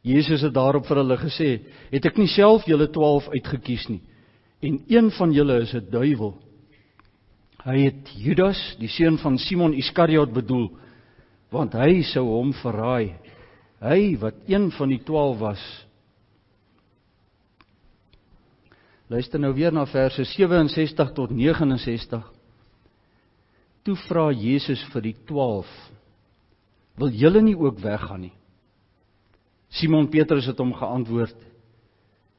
Jesus 0.02 0.42
het 0.42 0.54
daarop 0.54 0.86
vir 0.86 0.96
hulle 0.96 1.16
gesê: 1.16 1.60
"Het 1.90 2.06
ek 2.06 2.18
nie 2.18 2.26
self 2.26 2.66
julle 2.66 2.90
12 2.90 3.28
uitgekies 3.28 3.88
nie? 3.88 4.02
En 4.60 4.82
een 4.88 5.10
van 5.10 5.32
julle 5.32 5.60
is 5.62 5.74
'n 5.74 5.90
duiwel." 5.90 6.51
Hy 7.62 7.78
het 7.86 8.10
Judas, 8.18 8.58
die 8.80 8.90
seun 8.90 9.20
van 9.22 9.36
Simon 9.38 9.74
Iskariot 9.78 10.32
bedoel, 10.34 10.66
want 11.52 11.76
hy 11.78 12.00
sou 12.10 12.24
hom 12.26 12.50
verraai. 12.58 13.14
Hy 13.82 14.16
wat 14.18 14.38
een 14.50 14.70
van 14.74 14.90
die 14.90 15.00
12 15.06 15.38
was. 15.38 15.62
Luister 19.12 19.38
nou 19.42 19.52
weer 19.54 19.74
na 19.74 19.84
verse 19.86 20.24
67 20.24 21.12
tot 21.14 21.30
69. 21.30 22.22
Toe 23.82 23.96
vra 24.06 24.30
Jesus 24.32 24.82
vir 24.92 25.02
die 25.10 25.16
12: 25.28 25.68
"Wil 26.98 27.10
julle 27.10 27.42
nie 27.42 27.58
ook 27.58 27.78
weggaan 27.82 28.20
nie?" 28.20 28.36
Simon 29.68 30.08
Petrus 30.08 30.46
het 30.46 30.58
hom 30.58 30.72
geantwoord: 30.74 31.36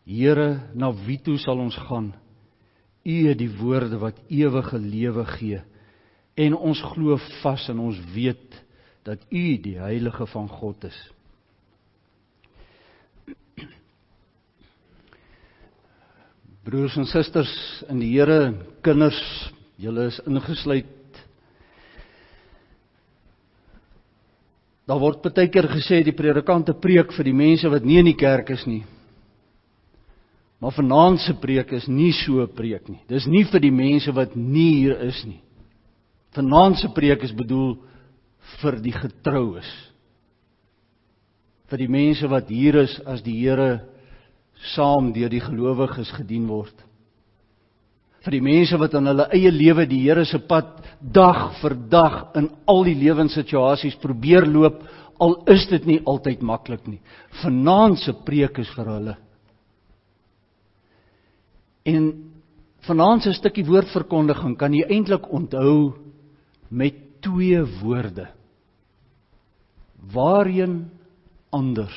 Here, 0.06 0.70
na 0.74 0.92
wie 1.06 1.20
toe 1.22 1.38
sal 1.38 1.60
ons 1.60 1.78
gaan? 1.88 2.14
U 3.04 3.16
het 3.28 3.38
die 3.38 3.52
woorde 3.60 4.00
wat 4.00 4.20
ewige 4.32 4.80
lewe 4.80 5.26
gee. 5.36 5.62
En 6.40 6.56
ons 6.56 6.82
glo 6.94 7.18
vas 7.42 7.68
en 7.70 7.80
ons 7.84 8.00
weet 8.14 8.62
dat 9.04 9.20
U 9.30 9.44
die 9.62 9.78
heilige 9.78 10.28
van 10.32 10.48
God 10.50 10.88
is. 10.88 11.00
Broers 16.64 16.96
en 16.96 17.06
susters 17.12 17.52
in 17.92 18.00
die 18.00 18.14
Here, 18.16 18.54
kinders, 18.82 19.20
julle 19.76 20.08
is 20.08 20.22
ingesluit 20.24 21.04
Daar 24.84 25.00
word 25.00 25.22
baie 25.24 25.48
keer 25.48 25.70
gesê 25.72 26.02
die 26.04 26.16
predikante 26.16 26.74
preek 26.76 27.14
vir 27.16 27.30
die 27.30 27.36
mense 27.36 27.70
wat 27.72 27.86
nie 27.88 28.02
in 28.02 28.10
die 28.10 28.20
kerk 28.20 28.50
is 28.52 28.66
nie. 28.68 28.82
Maar 30.64 30.78
vanaand 30.78 31.20
se 31.20 31.34
preek 31.36 31.74
is 31.76 31.88
nie 31.92 32.14
so 32.16 32.42
'n 32.42 32.54
preek 32.56 32.88
nie. 32.88 33.02
Dis 33.08 33.28
nie 33.28 33.44
vir 33.44 33.60
die 33.60 33.72
mense 33.72 34.12
wat 34.16 34.36
nie 34.36 34.76
hier 34.80 35.02
is 35.02 35.26
nie. 35.26 35.42
Vanaand 36.32 36.78
se 36.78 36.88
preek 36.88 37.24
is 37.24 37.36
bedoel 37.36 37.78
vir 38.62 38.80
die 38.82 38.92
getroues. 38.92 39.68
Vir 41.68 41.78
die 41.78 41.88
mense 41.88 42.28
wat 42.28 42.48
hier 42.48 42.76
is 42.76 43.00
as 43.06 43.22
die 43.22 43.36
Here 43.44 43.82
saam 44.76 45.12
deur 45.12 45.30
die 45.30 45.42
gelowiges 45.42 46.12
gedien 46.12 46.48
word 46.48 46.74
vir 48.24 48.38
die 48.38 48.44
mense 48.44 48.78
wat 48.80 48.94
in 48.96 49.10
hulle 49.12 49.28
eie 49.36 49.52
lewe 49.52 49.86
die 49.90 50.00
Here 50.06 50.24
se 50.26 50.40
pad 50.48 50.80
dag 51.02 51.58
vir 51.60 51.76
dag 51.92 52.16
in 52.40 52.50
al 52.72 52.86
die 52.88 52.96
lewenssituasies 52.96 54.00
probeer 54.00 54.48
loop 54.48 54.80
al 55.20 55.36
is 55.52 55.66
dit 55.70 55.86
nie 55.86 56.00
altyd 56.08 56.42
maklik 56.42 56.88
nie. 56.88 57.00
Vanaand 57.44 58.00
se 58.00 58.14
preek 58.26 58.58
is 58.60 58.72
vir 58.76 58.90
hulle. 58.90 59.16
En 61.84 62.10
vanaand 62.88 63.24
se 63.24 63.34
stukkie 63.36 63.66
woordverkondiging 63.68 64.58
kan 64.60 64.74
jy 64.76 64.86
eintlik 64.88 65.28
onthou 65.32 65.94
met 66.70 67.00
twee 67.24 67.62
woorde. 67.82 68.28
Waarheen 70.14 70.90
anders? 71.54 71.96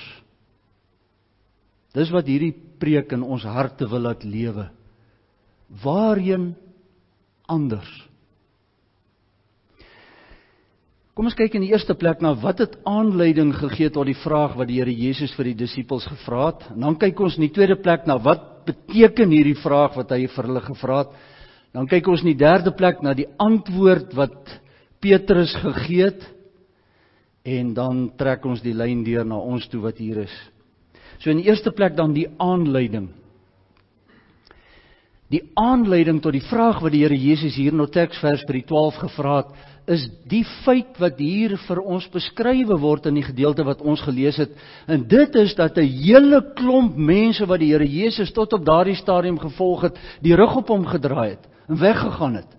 Dis 1.96 2.11
wat 2.12 2.29
hierdie 2.29 2.55
preek 2.79 3.14
in 3.16 3.25
ons 3.25 3.46
harte 3.49 3.88
wil 3.88 4.05
laat 4.11 4.25
lewe 4.25 4.68
waarheen 5.83 6.55
anders? 7.46 7.90
Kom 11.16 11.31
ons 11.31 11.37
kyk 11.37 11.55
in 11.57 11.62
die 11.64 11.70
eerste 11.72 11.94
plek 11.96 12.20
na 12.20 12.35
wat 12.37 12.59
het 12.61 12.74
aanleiding 12.85 13.55
gegee 13.57 13.88
tot 13.88 14.05
die 14.05 14.18
vraag 14.20 14.52
wat 14.59 14.68
die 14.68 14.83
Here 14.83 14.92
Jesus 14.92 15.33
vir 15.33 15.48
die 15.48 15.55
disippels 15.62 16.05
gevra 16.11 16.50
het. 16.50 16.66
En 16.74 16.83
dan 16.85 16.98
kyk 17.00 17.22
ons 17.24 17.38
in 17.38 17.46
die 17.46 17.55
tweede 17.57 17.79
plek 17.81 18.05
na 18.05 18.18
wat 18.20 18.42
beteken 18.66 19.33
hierdie 19.33 19.57
vraag 19.57 19.96
wat 19.96 20.12
hy 20.12 20.26
vir 20.29 20.48
hulle 20.50 20.62
gevra 20.66 20.98
het. 21.00 21.14
Dan 21.72 21.88
kyk 21.88 22.11
ons 22.12 22.20
in 22.20 22.35
die 22.35 22.42
derde 22.42 22.74
plek 22.76 23.00
na 23.00 23.14
die 23.16 23.31
antwoord 23.40 24.12
wat 24.18 24.52
Petrus 25.00 25.57
gegee 25.62 26.11
het. 26.11 26.26
En 27.48 27.72
dan 27.72 28.11
trek 28.20 28.44
ons 28.44 28.61
die 28.61 28.76
lyn 28.76 29.00
deur 29.07 29.24
na 29.24 29.40
ons 29.40 29.64
toe 29.72 29.81
wat 29.87 29.96
hier 29.96 30.20
is. 30.26 30.37
So 31.16 31.33
in 31.33 31.40
die 31.40 31.48
eerste 31.48 31.72
plek 31.72 31.96
dan 31.96 32.12
die 32.12 32.29
aanleiding. 32.37 33.09
Die 35.32 35.42
aanleiding 35.58 36.20
tot 36.22 36.36
die 36.36 36.44
vraag 36.46 36.78
wat 36.84 36.94
die 36.94 37.02
Here 37.02 37.16
Jesus 37.18 37.56
hier 37.58 37.74
in 37.74 37.82
ons 37.82 37.94
teksvers 37.94 38.44
by 38.46 38.60
die 38.60 38.66
12 38.68 39.00
gevra 39.00 39.38
het, 39.40 39.56
is 39.96 40.04
die 40.26 40.42
feit 40.64 40.98
wat 41.02 41.18
hier 41.22 41.56
vir 41.66 41.80
ons 41.82 42.06
beskrywe 42.10 42.78
word 42.82 43.06
in 43.10 43.18
die 43.18 43.26
gedeelte 43.26 43.66
wat 43.66 43.82
ons 43.86 44.02
gelees 44.06 44.38
het. 44.38 44.54
En 44.90 45.04
dit 45.06 45.38
is 45.42 45.54
dat 45.54 45.78
'n 45.78 45.86
hele 45.86 46.40
klomp 46.54 46.96
mense 46.96 47.46
wat 47.46 47.60
die 47.60 47.72
Here 47.72 47.86
Jesus 47.86 48.32
tot 48.32 48.52
op 48.52 48.64
daardie 48.64 48.94
stadium 48.94 49.38
gevolg 49.38 49.82
het, 49.82 49.98
die 50.22 50.34
rug 50.34 50.56
op 50.56 50.68
hom 50.68 50.86
gedraai 50.86 51.30
het 51.30 51.46
en 51.68 51.78
weggegaan 51.78 52.34
het. 52.34 52.56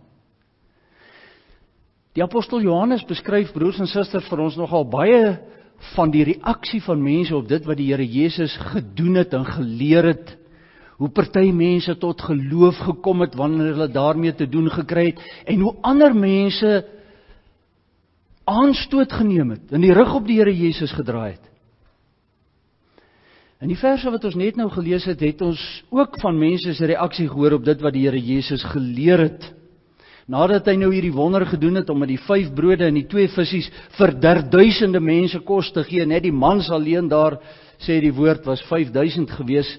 Die 2.13 2.23
apostel 2.23 2.61
Johannes 2.61 3.05
beskryf 3.05 3.53
broers 3.53 3.79
en 3.79 3.87
susters 3.87 4.27
vir 4.27 4.39
ons 4.39 4.55
nogal 4.57 4.85
baie 4.89 5.39
van 5.95 6.11
die 6.11 6.23
reaksie 6.23 6.81
van 6.81 7.03
mense 7.03 7.35
op 7.35 7.47
dit 7.47 7.65
wat 7.65 7.77
die 7.77 7.91
Here 7.93 8.07
Jesus 8.07 8.57
gedoen 8.57 9.15
het 9.15 9.33
en 9.33 9.45
geleer 9.45 10.03
het. 10.03 10.37
Hoe 10.97 11.09
party 11.13 11.51
mense 11.53 11.93
tot 12.01 12.21
geloof 12.25 12.77
gekom 12.87 13.21
het 13.21 13.35
wanneer 13.37 13.75
hulle 13.75 13.89
daarmee 13.93 14.33
te 14.35 14.47
doen 14.49 14.69
gekry 14.73 15.11
het 15.11 15.19
en 15.45 15.59
hoe 15.61 15.75
ander 15.85 16.15
mense 16.15 16.85
aanstoot 18.47 19.11
geneem 19.13 19.53
het 19.53 19.75
en 19.75 19.83
die 19.83 19.93
rug 19.93 20.15
op 20.17 20.25
die 20.25 20.39
Here 20.39 20.53
Jesus 20.53 20.93
gedraai 20.95 21.35
het. 21.35 21.45
In 23.61 23.71
die 23.71 23.79
verse 23.79 24.09
wat 24.13 24.25
ons 24.29 24.37
net 24.37 24.57
nou 24.57 24.67
gelees 24.69 25.05
het, 25.09 25.21
het 25.25 25.41
ons 25.41 25.61
ook 25.89 26.19
van 26.21 26.37
mense 26.37 26.75
se 26.77 26.89
reaksie 26.89 27.25
gehoor 27.29 27.57
op 27.57 27.65
dit 27.65 27.81
wat 27.81 27.95
die 27.95 28.05
Here 28.05 28.19
Jesus 28.21 28.65
geleer 28.69 29.23
het. 29.25 29.47
Nadat 30.29 30.67
hy 30.67 30.75
nou 30.77 30.91
hierdie 30.91 31.13
wonder 31.15 31.45
gedoen 31.47 31.79
het 31.79 31.89
om 31.89 32.01
met 32.03 32.11
die 32.11 32.19
5 32.21 32.51
brode 32.53 32.85
en 32.85 32.99
die 32.99 33.07
2 33.09 33.31
visse 33.33 33.61
vir 33.97 34.13
derduisende 34.21 34.99
mense 35.01 35.39
kos 35.47 35.71
te 35.73 35.85
gee, 35.87 36.05
net 36.05 36.25
die 36.27 36.35
mans 36.35 36.69
alleen 36.69 37.07
daar 37.09 37.39
sê 37.81 37.97
die 38.03 38.13
woord 38.13 38.45
was 38.45 38.61
5000 38.69 39.31
gewees. 39.39 39.69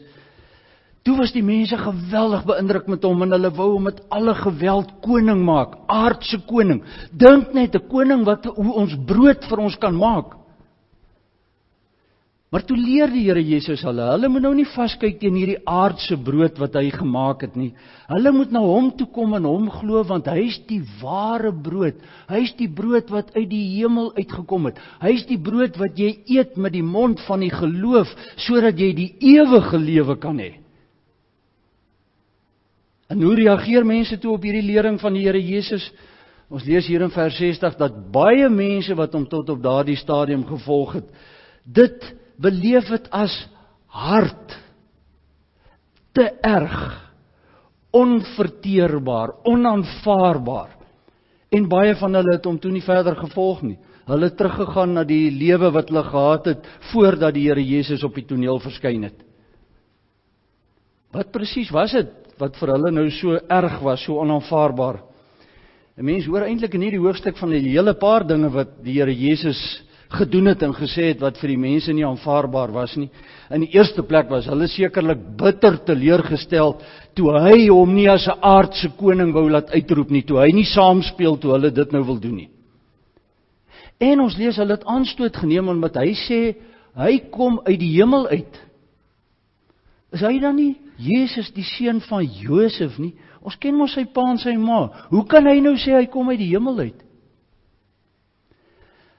Toe 1.03 1.17
was 1.17 1.33
die 1.33 1.45
mense 1.45 1.77
geweldig 1.79 2.45
beïndruk 2.49 2.89
met 2.91 3.05
hom 3.07 3.23
en 3.23 3.37
hulle 3.37 3.51
wou 3.57 3.69
hom 3.75 3.87
met 3.89 4.01
alle 4.15 4.35
geweld 4.35 4.91
koning 5.05 5.45
maak, 5.45 5.79
aardse 5.87 6.41
koning. 6.47 6.83
Dink 7.13 7.55
net 7.55 7.75
'n 7.75 7.89
koning 7.89 8.25
wat 8.25 8.45
hoe 8.45 8.75
ons 8.75 8.97
brood 9.07 9.45
vir 9.45 9.59
ons 9.59 9.77
kan 9.79 9.95
maak. 9.95 10.39
Maar 12.49 12.63
toe 12.65 12.77
leer 12.81 13.11
die 13.13 13.27
Here 13.27 13.43
Jesus 13.45 13.83
hulle, 13.85 14.07
hulle 14.09 14.29
moet 14.33 14.41
nou 14.47 14.55
nie 14.57 14.65
vaskyk 14.73 15.19
teen 15.21 15.35
hierdie 15.37 15.59
aardse 15.69 16.17
brood 16.25 16.57
wat 16.57 16.79
hy 16.81 16.87
gemaak 16.95 17.43
het 17.45 17.59
nie. 17.61 17.75
Hulle 18.09 18.33
moet 18.33 18.55
na 18.57 18.63
hom 18.65 18.89
toe 18.97 19.07
kom 19.13 19.35
en 19.37 19.45
hom 19.45 19.67
glo 19.69 20.01
want 20.09 20.31
hy 20.33 20.47
is 20.47 20.57
die 20.71 20.81
ware 21.03 21.53
brood. 21.53 21.99
Hy 22.31 22.41
is 22.47 22.55
die 22.57 22.71
brood 22.73 23.13
wat 23.13 23.35
uit 23.37 23.51
die 23.51 23.67
hemel 23.75 24.15
uitgekom 24.17 24.71
het. 24.71 24.81
Hy 25.03 25.13
is 25.19 25.27
die 25.29 25.37
brood 25.37 25.77
wat 25.77 26.01
jy 26.01 26.15
eet 26.39 26.57
met 26.57 26.73
die 26.73 26.85
mond 26.85 27.21
van 27.27 27.45
die 27.45 27.53
geloof 27.53 28.15
sodat 28.49 28.81
jy 28.81 28.95
die 28.97 29.11
ewige 29.35 29.83
lewe 29.85 30.17
kan 30.17 30.41
hê. 30.41 30.55
En 33.09 33.23
hoe 33.25 33.35
reageer 33.35 33.87
mense 33.88 34.18
toe 34.21 34.35
op 34.37 34.44
hierdie 34.44 34.66
lering 34.66 34.99
van 35.01 35.16
die 35.16 35.25
Here 35.25 35.40
Jesus? 35.40 35.87
Ons 36.53 36.64
lees 36.68 36.87
hier 36.88 37.05
in 37.05 37.12
vers 37.12 37.37
60 37.40 37.77
dat 37.81 37.97
baie 38.12 38.49
mense 38.53 38.94
wat 38.97 39.16
hom 39.16 39.27
tot 39.29 39.49
op 39.53 39.62
daardie 39.64 39.97
stadium 40.01 40.44
gevolg 40.49 40.99
het, 41.01 41.09
dit 41.64 42.09
beleef 42.40 42.88
dit 42.92 43.09
as 43.12 43.35
hard 43.92 44.57
te 46.16 46.29
erg 46.44 46.79
onverteerbaar 47.97 49.33
onaanvaarbaar. 49.49 50.75
En 51.49 51.68
baie 51.68 51.94
van 51.97 52.16
hulle 52.18 52.37
het 52.37 52.44
hom 52.44 52.59
toe 52.61 52.73
nie 52.73 52.85
verder 52.85 53.16
gevolg 53.16 53.62
nie. 53.64 53.79
Hulle 54.09 54.29
het 54.29 54.37
teruggegaan 54.37 54.94
na 54.97 55.05
die 55.09 55.31
lewe 55.33 55.71
wat 55.73 55.88
hulle 55.88 56.05
gehad 56.05 56.49
het 56.53 56.68
voordat 56.92 57.37
die 57.37 57.47
Here 57.49 57.64
Jesus 57.64 58.05
op 58.05 58.16
die 58.16 58.27
toneel 58.29 58.61
verskyn 58.61 59.09
het. 59.09 59.21
Wat 61.12 61.33
presies 61.33 61.73
was 61.73 61.97
dit 61.97 62.28
wat 62.40 62.57
vir 62.57 62.72
hulle 62.74 62.90
nou 62.90 63.11
so 63.11 63.37
erg 63.37 63.83
was 63.83 64.05
so 64.05 64.18
onaanvaarbaar 64.22 65.03
'n 65.98 66.05
mens 66.05 66.27
hoor 66.27 66.46
eintlik 66.46 66.74
in 66.74 66.83
hierdie 66.87 67.03
hoofstuk 67.03 67.37
van 67.37 67.51
'n 67.51 67.64
hele 67.64 67.94
paar 67.94 68.27
dinge 68.27 68.48
wat 68.51 68.85
die 68.85 68.94
Here 69.01 69.14
Jesus 69.14 69.83
gedoen 70.09 70.46
het 70.46 70.62
en 70.62 70.72
gesê 70.72 71.11
het 71.12 71.20
wat 71.20 71.37
vir 71.40 71.48
die 71.48 71.61
mense 71.61 71.92
nie 71.92 72.07
aanvaarbaar 72.07 72.72
was 72.72 72.96
nie. 72.96 73.11
In 73.51 73.61
die 73.61 73.74
eerste 73.77 74.03
plek 74.03 74.31
was 74.31 74.46
hulle 74.46 74.68
sekerlik 74.68 75.18
bitter 75.37 75.77
teleurgestel 75.85 76.77
toe 77.14 77.33
hy 77.44 77.68
hom 77.68 77.94
nie 77.94 78.09
as 78.09 78.27
'n 78.27 78.38
aardse 78.40 78.88
koning 78.96 79.33
wou 79.33 79.51
laat 79.51 79.70
uitroep 79.70 80.11
nie, 80.11 80.22
toe 80.22 80.38
hy 80.38 80.53
nie 80.53 80.64
saamspeel 80.64 81.37
toe 81.38 81.53
hulle 81.53 81.70
dit 81.70 81.92
nou 81.92 82.05
wil 82.05 82.18
doen 82.20 82.37
nie. 82.37 82.48
En 84.01 84.20
ons 84.20 84.37
lees 84.37 84.57
hulle 84.57 84.72
het 84.72 84.85
aanstoot 84.85 85.37
geneem 85.37 85.68
omdat 85.68 85.96
hy 85.96 86.14
sê 86.14 86.55
hy 86.94 87.18
kom 87.31 87.61
uit 87.66 87.79
die 87.79 87.96
hemel 87.98 88.29
uit. 88.29 88.55
Is 90.12 90.20
hy 90.20 90.38
dan 90.38 90.57
nie 90.57 90.77
Jesus 90.99 91.53
die 91.55 91.67
seun 91.67 92.01
van 92.09 92.25
Josef 92.27 92.99
nie? 92.99 93.15
Ons 93.45 93.59
ken 93.63 93.77
mos 93.79 93.95
sy 93.95 94.05
pa 94.11 94.25
en 94.33 94.41
sy 94.43 94.57
ma. 94.59 94.89
Hoe 95.13 95.25
kan 95.31 95.47
hy 95.47 95.61
nou 95.63 95.77
sê 95.79 95.95
hy 95.95 96.09
kom 96.11 96.31
uit 96.33 96.41
die 96.41 96.51
hemel 96.51 96.81
uit? 96.89 97.05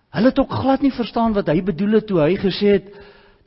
Hulle 0.10 0.32
het 0.32 0.42
ook 0.42 0.56
glad 0.62 0.84
nie 0.84 0.94
verstaan 0.94 1.36
wat 1.38 1.52
hy 1.52 1.62
bedoel 1.66 2.00
het 2.00 2.08
toe 2.10 2.22
hy 2.24 2.34
gesê 2.42 2.76
het 2.80 2.90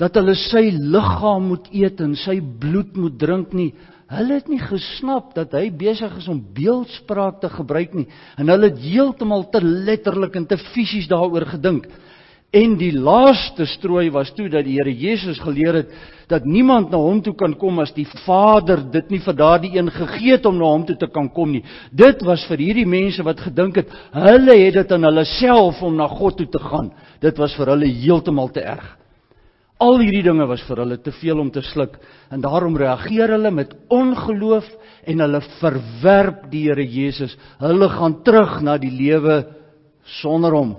dat 0.00 0.14
hulle 0.18 0.34
sy 0.48 0.68
liggaam 0.72 1.50
moet 1.50 1.66
eet 1.74 2.00
en 2.02 2.14
sy 2.18 2.38
bloed 2.40 2.94
moet 2.98 3.18
drink 3.20 3.52
nie. 3.56 3.72
Hulle 4.12 4.38
het 4.38 4.48
nie 4.50 4.60
gesnap 4.60 5.32
dat 5.36 5.54
hy 5.56 5.68
besig 5.74 6.14
is 6.20 6.28
om 6.30 6.40
beeldspraak 6.54 7.40
te 7.42 7.50
gebruik 7.52 7.94
nie 7.96 8.06
en 8.40 8.52
hulle 8.52 8.70
het 8.70 8.80
heeltemal 8.82 9.48
te 9.52 9.60
letterlik 9.62 10.38
en 10.38 10.48
te 10.48 10.58
fisies 10.72 11.10
daaroor 11.10 11.50
gedink. 11.54 11.90
En 12.52 12.74
die 12.76 12.92
laaste 12.92 13.64
strooi 13.66 14.10
was 14.12 14.30
toe 14.36 14.50
dat 14.52 14.66
die 14.66 14.76
Here 14.76 14.92
Jesus 14.92 15.40
geleer 15.40 15.82
het 15.82 15.94
dat 16.32 16.46
niemand 16.48 16.90
na 16.90 16.98
hom 17.00 17.20
toe 17.22 17.34
kan 17.36 17.52
kom 17.60 17.82
as 17.82 17.92
die 17.96 18.06
Vader 18.24 18.80
dit 18.92 19.10
nie 19.12 19.20
vir 19.24 19.36
daardie 19.36 19.72
een 19.76 19.90
gegee 19.92 20.36
het 20.36 20.46
om 20.48 20.56
na 20.58 20.70
hom 20.70 20.86
toe 20.88 20.96
te 20.98 21.08
kan 21.12 21.28
kom 21.32 21.52
nie. 21.52 21.62
Dit 21.92 22.24
was 22.26 22.44
vir 22.48 22.62
hierdie 22.64 22.88
mense 22.88 23.24
wat 23.26 23.42
gedink 23.44 23.82
het 23.82 23.92
hulle 24.16 24.56
het 24.64 24.80
dit 24.80 24.96
aan 24.96 25.08
hulle 25.10 25.24
self 25.36 25.82
om 25.84 25.96
na 26.00 26.08
God 26.08 26.40
toe 26.40 26.48
te 26.52 26.62
gaan. 26.62 26.90
Dit 27.20 27.38
was 27.40 27.54
vir 27.58 27.74
hulle 27.74 27.90
heeltemal 28.00 28.52
te 28.54 28.64
erg. 28.64 28.86
Al 29.82 29.98
hierdie 29.98 30.22
dinge 30.22 30.46
was 30.46 30.62
vir 30.68 30.84
hulle 30.84 30.98
te 31.02 31.12
veel 31.18 31.40
om 31.42 31.50
te 31.50 31.62
sluk 31.72 31.96
en 32.30 32.42
daarom 32.44 32.76
reageer 32.78 33.34
hulle 33.34 33.50
met 33.50 33.74
ongeloof 33.90 34.68
en 35.10 35.24
hulle 35.24 35.40
verwerp 35.58 36.46
die 36.52 36.68
Here 36.68 36.86
Jesus. 36.86 37.34
Hulle 37.58 37.88
gaan 37.90 38.20
terug 38.22 38.60
na 38.62 38.78
die 38.78 38.92
lewe 38.94 39.42
sonder 40.20 40.54
hom. 40.54 40.76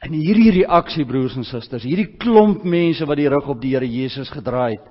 En 0.00 0.14
hierdie 0.16 0.50
reaksie 0.62 1.04
broers 1.04 1.36
en 1.36 1.44
susters, 1.44 1.84
hierdie 1.84 2.16
klomp 2.20 2.64
mense 2.64 3.04
wat 3.04 3.20
die 3.20 3.28
rug 3.28 3.50
op 3.52 3.60
die 3.60 3.74
Here 3.74 3.88
Jesus 3.88 4.30
gedraai 4.32 4.78
het. 4.78 4.86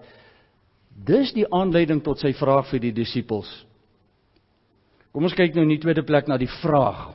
Dis 1.05 1.31
die 1.33 1.47
aanleiding 1.47 2.03
tot 2.05 2.21
sy 2.21 2.33
vraag 2.37 2.67
vir 2.69 2.83
die 2.83 2.93
disippels. 2.93 3.49
Kom 5.09 5.25
ons 5.25 5.33
kyk 5.33 5.55
nou 5.55 5.63
in 5.65 5.73
die 5.73 5.81
tweede 5.81 6.03
plek 6.05 6.27
na 6.29 6.37
die 6.37 6.51
vraag. 6.59 7.09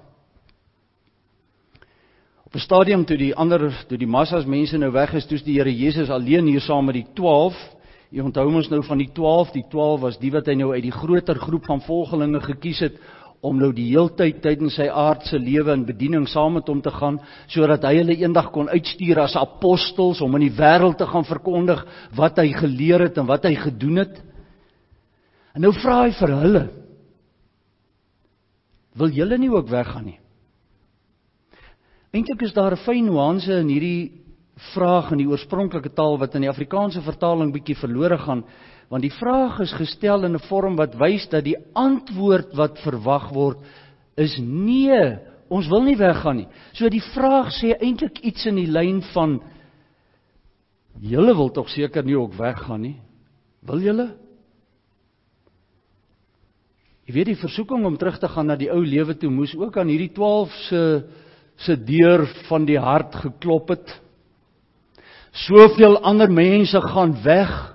Op 2.44 2.54
'n 2.57 2.64
stadium 2.64 3.04
toe 3.04 3.16
die 3.16 3.35
ander 3.35 3.70
toe 3.88 3.98
die 3.98 4.11
massas 4.11 4.46
mense 4.46 4.78
nou 4.78 4.90
weg 4.90 5.14
is, 5.14 5.26
toets 5.26 5.42
die 5.42 5.59
Here 5.59 5.70
Jesus 5.70 6.11
alleen 6.11 6.46
hier 6.46 6.61
saam 6.61 6.87
met 6.87 6.94
die 6.94 7.07
12. 7.14 7.54
Jy 8.11 8.22
onthou 8.22 8.46
ons 8.46 8.68
nou 8.70 8.83
van 8.83 8.98
die 8.98 9.11
12, 9.12 9.52
die 9.52 9.64
12 9.70 10.00
was 10.00 10.18
die 10.18 10.30
wat 10.30 10.46
hy 10.46 10.54
nou 10.54 10.72
uit 10.72 10.83
die 10.83 10.92
groter 10.92 11.35
groep 11.35 11.64
van 11.66 11.80
volgelinge 11.80 12.40
gekies 12.40 12.80
het 12.80 12.98
om 13.44 13.59
nou 13.61 13.70
die 13.76 13.90
heeltyd 13.90 14.40
tydens 14.44 14.78
sy 14.78 14.87
aardse 14.88 15.38
lewe 15.38 15.72
en 15.74 15.85
bediening 15.85 16.24
saam 16.30 16.57
met 16.57 16.68
hom 16.70 16.80
te 16.85 16.92
gaan 16.94 17.18
sodat 17.52 17.85
hy 17.85 17.98
hulle 17.98 18.16
eendag 18.22 18.48
kon 18.54 18.70
uitstuur 18.72 19.20
as 19.26 19.37
apostels 19.37 20.22
om 20.24 20.38
in 20.38 20.46
die 20.46 20.57
wêreld 20.57 20.96
te 20.98 21.09
gaan 21.11 21.26
verkondig 21.28 21.83
wat 22.16 22.40
hy 22.40 22.48
geleer 22.57 23.04
het 23.09 23.20
en 23.20 23.28
wat 23.28 23.44
hy 23.44 23.54
gedoen 23.61 24.00
het. 24.04 24.16
En 25.54 25.66
nou 25.66 25.72
vra 25.76 26.00
hy 26.07 26.14
vir 26.18 26.35
hulle: 26.40 26.64
Wil 28.98 29.14
julle 29.14 29.38
nie 29.38 29.50
ook 29.52 29.68
weggaan 29.70 30.09
nie? 30.09 30.18
Eintlik 32.14 32.42
is 32.46 32.54
daar 32.54 32.72
'n 32.72 32.85
fyn 32.87 33.07
nuance 33.07 33.52
in 33.52 33.68
hierdie 33.68 34.24
vraag 34.72 35.11
in 35.12 35.18
die 35.18 35.28
oorspronklike 35.28 35.90
taal 35.94 36.18
wat 36.18 36.35
in 36.35 36.46
die 36.46 36.50
Afrikaanse 36.50 37.02
vertaling 37.02 37.52
bietjie 37.52 37.76
verlore 37.76 38.18
gaan 38.18 38.44
want 38.94 39.02
die 39.02 39.16
vraag 39.18 39.59
is 39.64 39.72
gestel 39.74 40.22
in 40.22 40.37
'n 40.38 40.46
vorm 40.46 40.76
wat 40.78 40.94
wys 40.94 41.26
dat 41.26 41.42
die 41.42 41.57
antwoord 41.74 42.54
wat 42.54 42.78
verwag 42.78 43.33
word 43.35 43.59
is 44.14 44.38
nee, 44.38 45.18
ons 45.50 45.66
wil 45.66 45.83
nie 45.83 45.96
weggaan 45.98 46.37
nie. 46.37 46.48
So 46.72 46.88
die 46.88 47.02
vraag 47.02 47.50
sê 47.50 47.74
eintlik 47.74 48.20
iets 48.22 48.46
in 48.46 48.54
die 48.54 48.70
lyn 48.70 49.02
van 49.11 49.40
julle 51.00 51.35
wil 51.35 51.50
tog 51.50 51.68
seker 51.68 52.04
nie 52.04 52.14
ook 52.14 52.38
weggaan 52.38 52.80
nie. 52.80 52.96
Wil 53.66 53.80
julle? 53.83 54.09
Jy 57.07 57.14
weet 57.14 57.26
die 57.26 57.42
versoeking 57.42 57.85
om 57.85 57.96
terug 57.96 58.18
te 58.18 58.28
gaan 58.28 58.46
na 58.46 58.57
die 58.57 58.70
ou 58.70 58.85
lewe 58.85 59.18
toe 59.18 59.30
moes 59.30 59.57
ook 59.57 59.76
aan 59.76 59.88
hierdie 59.88 60.14
12 60.14 60.52
se 60.68 61.02
se 61.57 61.76
deur 61.76 62.26
van 62.48 62.64
die 62.64 62.78
hart 62.78 63.14
geklop 63.14 63.68
het. 63.68 64.00
Soveel 65.33 65.98
ander 65.98 66.30
mense 66.30 66.80
gaan 66.80 67.22
weg 67.24 67.73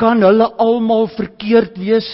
kan 0.00 0.22
hulle 0.22 0.48
almal 0.60 1.08
verkeerd 1.16 1.78
wees 1.78 2.08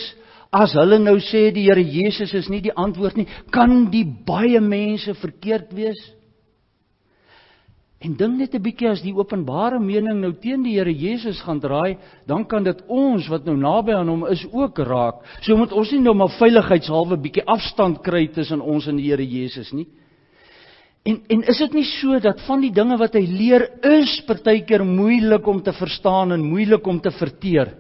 as 0.55 0.75
hulle 0.77 0.99
nou 1.01 1.19
sê 1.21 1.49
die 1.53 1.67
Here 1.69 1.83
Jesus 1.83 2.33
is 2.35 2.49
nie 2.49 2.62
die 2.64 2.75
antwoord 2.75 3.19
nie? 3.21 3.29
Kan 3.53 3.91
die 3.93 4.05
baie 4.05 4.61
mense 4.61 5.14
verkeerd 5.21 5.75
wees? 5.77 5.99
En 8.01 8.14
dink 8.14 8.38
net 8.38 8.55
'n 8.55 8.62
bietjie 8.62 8.88
as 8.88 9.03
die 9.03 9.12
openbare 9.12 9.81
mening 9.81 10.21
nou 10.21 10.33
teen 10.33 10.62
die 10.62 10.79
Here 10.79 10.93
Jesus 10.93 11.41
gaan 11.43 11.61
draai 11.61 11.99
dan 12.27 12.45
kan 12.45 12.62
dit 12.64 12.83
ons 12.88 13.29
wat 13.29 13.45
nou 13.45 13.57
naby 13.57 13.93
aan 13.93 14.09
hom 14.09 14.27
is 14.27 14.47
ook 14.53 14.79
raak. 14.79 15.25
So 15.43 15.57
moet 15.57 15.73
ons 15.73 15.93
nie 15.93 16.01
nou 16.01 16.14
maar 16.14 16.31
veiligheidshalwe 16.38 17.17
bietjie 17.17 17.47
afstand 17.47 18.03
kry 18.03 18.29
tussen 18.29 18.61
ons 18.61 18.87
en 18.87 18.97
die 18.97 19.11
Here 19.11 19.25
Jesus 19.27 19.73
nie 19.73 19.87
En 21.02 21.20
en 21.28 21.42
is 21.42 21.58
dit 21.58 21.72
nie 21.72 21.87
so 21.87 22.18
dat 22.20 22.40
van 22.46 22.61
die 22.61 22.72
dinge 22.74 22.96
wat 22.98 23.14
hy 23.14 23.24
leer 23.26 23.68
is 23.82 24.18
partykeer 24.26 24.84
moeilik 24.84 25.46
om 25.46 25.62
te 25.62 25.72
verstaan 25.72 26.32
en 26.32 26.48
moeilik 26.50 26.87
om 26.87 27.00
te 27.00 27.11
verteer. 27.11 27.74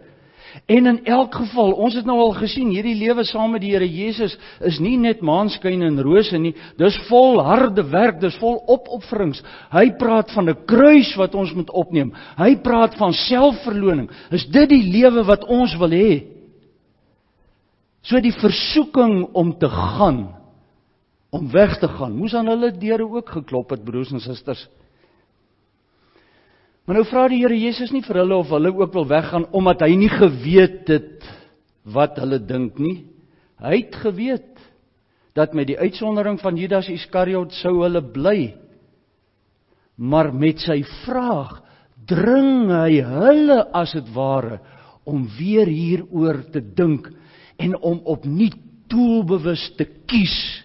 En 0.66 0.86
in 0.86 1.04
elk 1.04 1.34
geval, 1.34 1.72
ons 1.72 1.94
het 1.94 2.06
nou 2.08 2.16
al 2.18 2.32
gesien, 2.38 2.70
hierdie 2.72 2.96
lewe 2.98 3.24
saam 3.28 3.52
met 3.54 3.62
die 3.62 3.74
Here 3.74 3.86
Jesus 3.88 4.34
is 4.64 4.78
nie 4.82 4.96
net 5.00 5.20
maanskyn 5.24 5.84
en 5.86 6.00
rose 6.02 6.38
nie. 6.40 6.54
Dis 6.80 6.96
vol 7.08 7.38
harde 7.44 7.84
werk, 7.92 8.18
dis 8.20 8.36
vol 8.40 8.56
opofferings. 8.66 9.42
Hy 9.72 9.90
praat 10.00 10.32
van 10.34 10.48
'n 10.48 10.64
kruis 10.66 11.14
wat 11.16 11.34
ons 11.34 11.52
moet 11.54 11.70
opneem. 11.70 12.12
Hy 12.36 12.56
praat 12.56 12.96
van 12.96 13.12
selfverloning. 13.12 14.10
Is 14.30 14.46
dit 14.46 14.68
die 14.68 14.82
lewe 14.82 15.24
wat 15.24 15.44
ons 15.44 15.76
wil 15.76 15.90
hê? 15.90 16.24
So 18.02 18.20
die 18.20 18.32
versoeking 18.32 19.28
om 19.34 19.58
te 19.58 19.68
gaan, 19.68 20.37
om 21.30 21.50
weg 21.52 21.76
te 21.80 21.88
gaan, 21.88 22.16
moes 22.16 22.34
aan 22.34 22.48
hulle 22.48 22.72
deure 22.72 23.04
ook 23.04 23.30
geklop 23.36 23.74
het, 23.74 23.84
broers 23.84 24.12
en 24.12 24.22
susters. 24.24 24.64
Maar 26.88 27.02
nou 27.02 27.04
vra 27.10 27.26
die 27.28 27.42
Here 27.42 27.56
Jesus 27.58 27.92
nie 27.92 28.00
vir 28.00 28.22
hulle 28.22 28.38
of 28.40 28.48
hulle 28.48 28.72
ook 28.72 28.94
wil 28.96 29.04
weggaan 29.10 29.44
omdat 29.52 29.84
hy 29.84 29.92
nie 30.00 30.08
geweet 30.08 30.88
het 30.88 31.26
wat 31.92 32.16
hulle 32.16 32.38
dink 32.40 32.78
nie. 32.80 33.02
Hy 33.60 33.74
het 33.82 33.98
geweet 34.00 34.54
dat 35.36 35.52
met 35.52 35.68
die 35.68 35.76
uitsondering 35.76 36.40
van 36.40 36.56
Judas 36.56 36.88
Iskariot 36.88 37.52
sou 37.60 37.82
hulle 37.82 38.00
bly. 38.00 38.54
Maar 40.00 40.32
met 40.32 40.64
sy 40.64 40.80
vraag 41.04 41.58
dring 42.08 42.70
hy 42.72 43.02
hulle 43.04 43.58
as 43.76 43.92
dit 43.92 44.08
ware 44.14 44.62
om 45.08 45.26
weer 45.36 45.68
hieroor 45.68 46.40
te 46.54 46.62
dink 46.62 47.10
en 47.60 47.76
om 47.84 48.00
opnuut 48.08 48.56
doelbewus 48.88 49.66
te 49.76 49.84
kies 50.08 50.57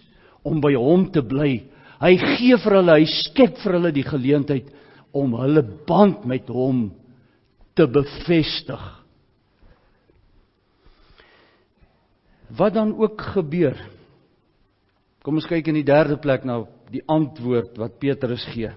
om 0.44 0.60
by 0.62 0.74
hom 0.76 1.08
te 1.12 1.22
bly. 1.24 1.64
Hy 2.02 2.12
gee 2.36 2.58
vir 2.60 2.76
hulle, 2.78 2.98
hy 3.00 3.06
skep 3.08 3.56
vir 3.62 3.78
hulle 3.78 3.92
die 3.94 4.06
geleentheid 4.06 4.68
om 5.14 5.36
hulle 5.38 5.62
band 5.88 6.26
met 6.28 6.50
hom 6.52 6.88
te 7.78 7.86
bevestig. 7.90 8.82
Wat 12.54 12.74
dan 12.76 12.92
ook 12.98 13.22
gebeur. 13.34 13.78
Kom 15.24 15.40
ons 15.40 15.48
kyk 15.48 15.70
in 15.70 15.80
die 15.80 15.86
derde 15.86 16.18
plek 16.20 16.44
na 16.46 16.60
die 16.92 17.02
antwoord 17.10 17.78
wat 17.80 17.96
Petrus 18.02 18.44
gee. 18.52 18.70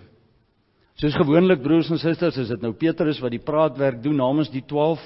Soos 0.97 1.17
gewoonlik 1.19 1.61
broers 1.61 1.91
en 1.93 1.99
susters, 2.01 2.39
is 2.41 2.49
dit 2.49 2.63
nou 2.63 2.71
Petrus 2.73 3.19
wat 3.21 3.35
die 3.35 3.43
praatwerk 3.43 3.99
doen 4.01 4.17
namens 4.17 4.49
die 4.49 4.63
12. 4.65 5.01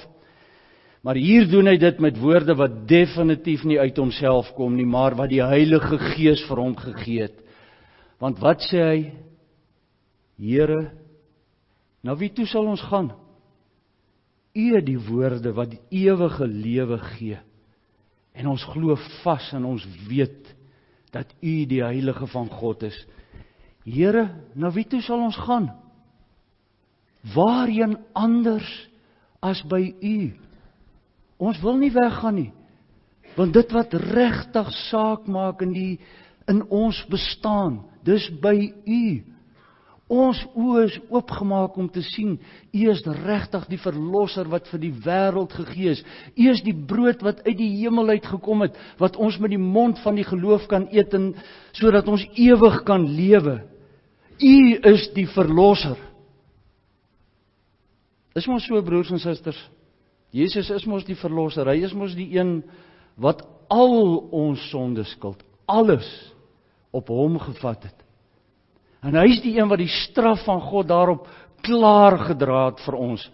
Maar 1.02 1.18
hier 1.18 1.48
doen 1.50 1.66
hy 1.66 1.76
dit 1.82 1.98
met 2.00 2.18
woorde 2.22 2.54
wat 2.54 2.82
definitief 2.88 3.64
nie 3.66 3.80
uit 3.80 3.96
homself 3.98 4.52
kom 4.54 4.76
nie, 4.78 4.86
maar 4.86 5.16
wat 5.18 5.32
die 5.32 5.42
Heilige 5.42 5.98
Gees 6.12 6.44
vir 6.46 6.62
hom 6.62 6.76
gegee 6.78 7.26
het. 7.26 7.38
Want 8.22 8.38
wat 8.42 8.62
sê 8.70 8.82
hy? 8.86 8.98
Here, 10.38 10.92
Na 12.02 12.16
wie 12.18 12.32
toe 12.34 12.46
sal 12.50 12.66
ons 12.66 12.82
gaan? 12.90 13.12
U 14.52 14.64
het 14.74 14.84
die 14.84 14.98
woorde 15.00 15.54
wat 15.56 15.70
die 15.72 16.02
ewige 16.02 16.48
lewe 16.50 16.98
gee. 17.14 17.38
En 18.34 18.50
ons 18.50 18.64
glo 18.72 18.96
vas 19.22 19.48
en 19.54 19.68
ons 19.68 19.84
weet 20.08 20.50
dat 21.14 21.30
U 21.40 21.54
die 21.68 21.82
heilige 21.84 22.26
van 22.32 22.48
God 22.50 22.82
is. 22.88 22.96
Here, 23.86 24.26
na 24.54 24.72
wie 24.74 24.84
toe 24.88 25.02
sal 25.04 25.22
ons 25.22 25.38
gaan? 25.46 25.70
Waarheen 27.34 27.96
anders 28.18 28.66
as 29.44 29.62
by 29.70 29.84
U? 30.02 30.16
Ons 31.42 31.58
wil 31.62 31.80
nie 31.80 31.90
weggaan 31.94 32.38
nie. 32.38 32.50
Want 33.34 33.54
dit 33.56 33.74
wat 33.74 33.94
regtig 34.12 34.70
saak 34.86 35.26
maak 35.30 35.62
in 35.64 35.74
die 35.74 35.92
in 36.50 36.64
ons 36.74 36.98
bestaan, 37.10 37.84
dis 38.04 38.24
by 38.42 38.56
U. 38.82 39.04
Ons 40.12 40.42
oë 40.58 40.82
is 40.84 40.96
oopgemaak 41.08 41.76
om 41.80 41.86
te 41.88 42.02
sien 42.04 42.34
U 42.74 42.80
is 42.90 43.00
regtig 43.24 43.64
die 43.70 43.80
verlosser 43.80 44.50
wat 44.52 44.66
vir 44.68 44.82
die 44.82 44.92
wêreld 45.06 45.54
gegee 45.56 45.94
is. 45.94 46.02
U 46.36 46.50
is 46.52 46.62
die 46.66 46.74
brood 46.74 47.22
wat 47.24 47.40
uit 47.46 47.56
die 47.56 47.70
hemel 47.78 48.12
uit 48.12 48.26
gekom 48.28 48.66
het 48.66 48.76
wat 49.00 49.16
ons 49.16 49.38
met 49.40 49.54
die 49.54 49.62
mond 49.62 50.02
van 50.04 50.18
die 50.18 50.26
geloof 50.28 50.66
kan 50.68 50.88
eet 50.92 51.14
en 51.16 51.30
sodat 51.78 52.10
ons 52.10 52.26
ewig 52.34 52.82
kan 52.88 53.06
lewe. 53.08 53.62
U 54.42 54.56
is 54.92 55.08
die 55.16 55.28
verlosser. 55.30 55.96
Is 58.36 58.48
mos 58.50 58.66
so 58.66 58.82
broers 58.84 59.14
en 59.14 59.22
susters. 59.22 59.60
Jesus 60.32 60.70
is 60.72 60.86
mos 60.88 61.04
die 61.04 61.18
verlosser. 61.18 61.68
Hy 61.68 61.84
is 61.84 61.94
mos 61.96 62.16
die 62.16 62.30
een 62.38 62.60
wat 63.20 63.44
al 63.72 64.18
ons 64.32 64.62
sonde 64.70 65.04
skuld, 65.08 65.40
alles 65.68 66.08
op 66.92 67.08
hom 67.12 67.38
gevat 67.40 67.84
het. 67.88 67.98
En 69.02 69.16
hy 69.18 69.26
is 69.32 69.42
die 69.44 69.56
een 69.58 69.68
wat 69.68 69.80
die 69.80 69.90
straf 69.90 70.44
van 70.46 70.60
God 70.64 70.88
daarop 70.90 71.26
klaar 71.64 72.18
gedra 72.30 72.66
het 72.70 72.82
vir 72.84 72.98
ons 72.98 73.24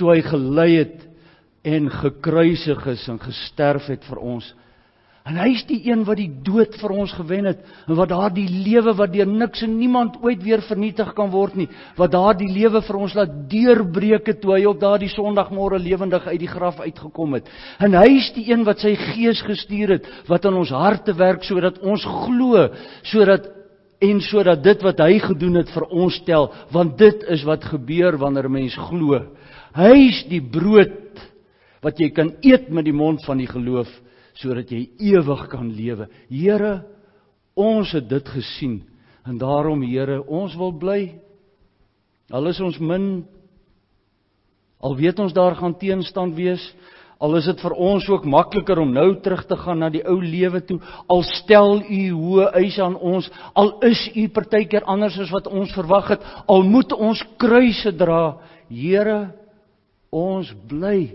toe 0.00 0.14
hy 0.14 0.22
gelei 0.24 0.70
het 0.78 1.02
en 1.68 1.90
gekruisig 1.92 2.86
is 2.88 3.02
en 3.12 3.20
gesterf 3.20 3.90
het 3.92 4.06
vir 4.08 4.20
ons. 4.24 4.46
En 5.28 5.36
hy 5.36 5.50
is 5.52 5.66
die 5.68 5.82
een 5.84 6.00
wat 6.08 6.16
die 6.16 6.30
dood 6.44 6.72
vir 6.80 6.92
ons 6.96 7.12
gewen 7.12 7.50
het 7.50 7.60
en 7.84 7.96
wat 7.98 8.08
daardie 8.08 8.46
lewe 8.48 8.94
wat 8.96 9.12
deur 9.12 9.28
niks 9.28 9.60
en 9.66 9.74
niemand 9.76 10.16
ooit 10.24 10.40
weer 10.40 10.62
vernietig 10.64 11.12
kan 11.16 11.28
word 11.32 11.58
nie, 11.60 11.68
wat 11.98 12.14
daardie 12.14 12.48
lewe 12.48 12.80
vir 12.86 12.98
ons 12.98 13.16
laat 13.18 13.34
deurbreek 13.52 14.30
het 14.32 14.40
toe 14.40 14.54
hy 14.56 14.64
op 14.70 14.80
daardie 14.80 15.10
Sondagmôre 15.12 15.78
lewendig 15.82 16.24
uit 16.24 16.40
die 16.40 16.48
graf 16.48 16.80
uitgekom 16.80 17.36
het. 17.36 17.52
En 17.84 17.98
hy 18.00 18.08
is 18.16 18.32
die 18.38 18.46
een 18.48 18.64
wat 18.64 18.80
sy 18.80 18.94
gees 18.96 19.44
gestuur 19.44 19.98
het 19.98 20.10
wat 20.30 20.48
in 20.48 20.56
ons 20.56 20.72
harte 20.72 21.12
werk 21.18 21.44
sodat 21.44 21.82
ons 21.84 22.06
glo, 22.24 22.70
sodat 23.12 23.50
en 24.00 24.20
sodat 24.24 24.64
dit 24.64 24.82
wat 24.88 25.04
hy 25.04 25.18
gedoen 25.20 25.60
het 25.60 25.70
vir 25.74 25.90
ons 25.92 26.16
tel, 26.24 26.48
want 26.72 26.96
dit 26.96 27.26
is 27.28 27.44
wat 27.44 27.68
gebeur 27.68 28.16
wanneer 28.16 28.48
'n 28.48 28.52
mens 28.52 28.76
glo. 28.88 29.20
Hy 29.76 29.94
is 30.08 30.24
die 30.30 30.40
brood 30.40 31.20
wat 31.82 32.00
jy 32.00 32.08
kan 32.08 32.32
eet 32.40 32.70
met 32.70 32.84
die 32.84 32.96
mond 32.96 33.24
van 33.24 33.36
die 33.36 33.46
geloof 33.46 33.88
sodat 34.40 34.70
jy 34.72 34.86
ewig 35.12 35.46
kan 35.52 35.68
lewe. 35.72 36.08
Here, 36.30 36.80
ons 37.54 37.92
het 37.92 38.08
dit 38.08 38.32
gesien 38.36 38.80
en 39.28 39.38
daarom 39.38 39.82
Here, 39.84 40.22
ons 40.26 40.56
wil 40.56 40.72
bly. 40.72 41.02
Al 42.32 42.48
is 42.50 42.60
ons 42.60 42.78
min 42.80 43.26
al 44.80 44.94
weet 44.96 45.18
ons 45.20 45.34
daar 45.36 45.58
gaan 45.58 45.74
teenstand 45.76 46.32
wees, 46.38 46.62
Al 47.20 47.36
is 47.36 47.44
dit 47.50 47.58
vir 47.60 47.74
ons 47.76 48.06
ook 48.08 48.24
makliker 48.32 48.78
om 48.80 48.94
nou 48.96 49.10
terug 49.20 49.42
te 49.44 49.56
gaan 49.60 49.82
na 49.82 49.90
die 49.92 50.00
ou 50.08 50.16
lewe 50.24 50.62
toe. 50.64 50.78
Al 51.04 51.20
stel 51.28 51.82
u 51.84 52.00
hoë 52.16 52.46
eise 52.62 52.80
aan 52.80 52.96
ons, 52.96 53.28
al 53.52 53.74
is 53.84 54.06
u 54.16 54.24
partykeer 54.32 54.86
anders 54.88 55.18
as 55.20 55.32
wat 55.34 55.50
ons 55.52 55.74
verwag 55.76 56.14
het, 56.14 56.24
al 56.48 56.64
moet 56.64 56.94
ons 56.96 57.20
kruise 57.36 57.92
dra. 58.00 58.38
Here, 58.72 59.34
ons 60.08 60.48
bly 60.70 61.12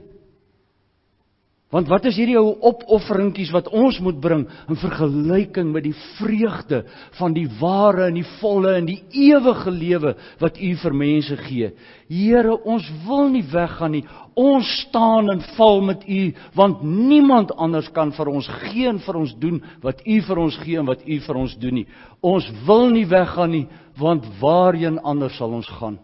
Want 1.75 1.89
wat 1.91 2.05
is 2.07 2.15
hierdie 2.15 2.37
ou 2.39 2.53
opofferingkies 2.69 3.49
wat 3.51 3.65
ons 3.75 3.97
moet 3.99 4.15
bring 4.23 4.45
in 4.71 4.77
vergelyking 4.79 5.73
met 5.75 5.83
die 5.83 5.95
vreugde 6.15 6.85
van 7.17 7.33
die 7.35 7.49
ware 7.59 8.05
en 8.07 8.15
die 8.15 8.27
volle 8.37 8.77
en 8.77 8.87
die 8.87 9.01
ewige 9.25 9.73
lewe 9.75 10.13
wat 10.39 10.55
U 10.55 10.69
vir 10.85 10.95
mense 10.95 11.35
gee? 11.41 11.73
Here, 12.07 12.53
ons 12.63 12.87
wil 13.03 13.27
nie 13.33 13.43
weggaan 13.51 13.91
nie. 13.97 14.05
Ons 14.39 14.71
staan 14.85 15.33
en 15.33 15.43
val 15.57 15.83
met 15.89 16.07
U 16.07 16.21
want 16.55 16.85
niemand 16.87 17.51
anders 17.59 17.91
kan 17.91 18.15
vir 18.15 18.31
ons 18.31 18.47
gee 18.61 18.87
en 18.87 19.03
vir 19.03 19.19
ons 19.25 19.35
doen 19.43 19.59
wat 19.83 19.99
U 20.07 20.21
vir 20.29 20.43
ons 20.45 20.61
gee 20.63 20.79
en 20.79 20.87
wat 20.87 21.03
U 21.03 21.19
vir 21.27 21.41
ons 21.43 21.57
doen 21.59 21.79
nie. 21.81 21.85
Ons 22.23 22.47
wil 22.69 22.87
nie 22.95 23.03
weggaan 23.11 23.51
nie 23.51 23.65
want 23.99 24.23
waarheen 24.39 25.03
anders 25.03 25.35
sal 25.35 25.51
ons 25.59 25.67
gaan? 25.75 25.99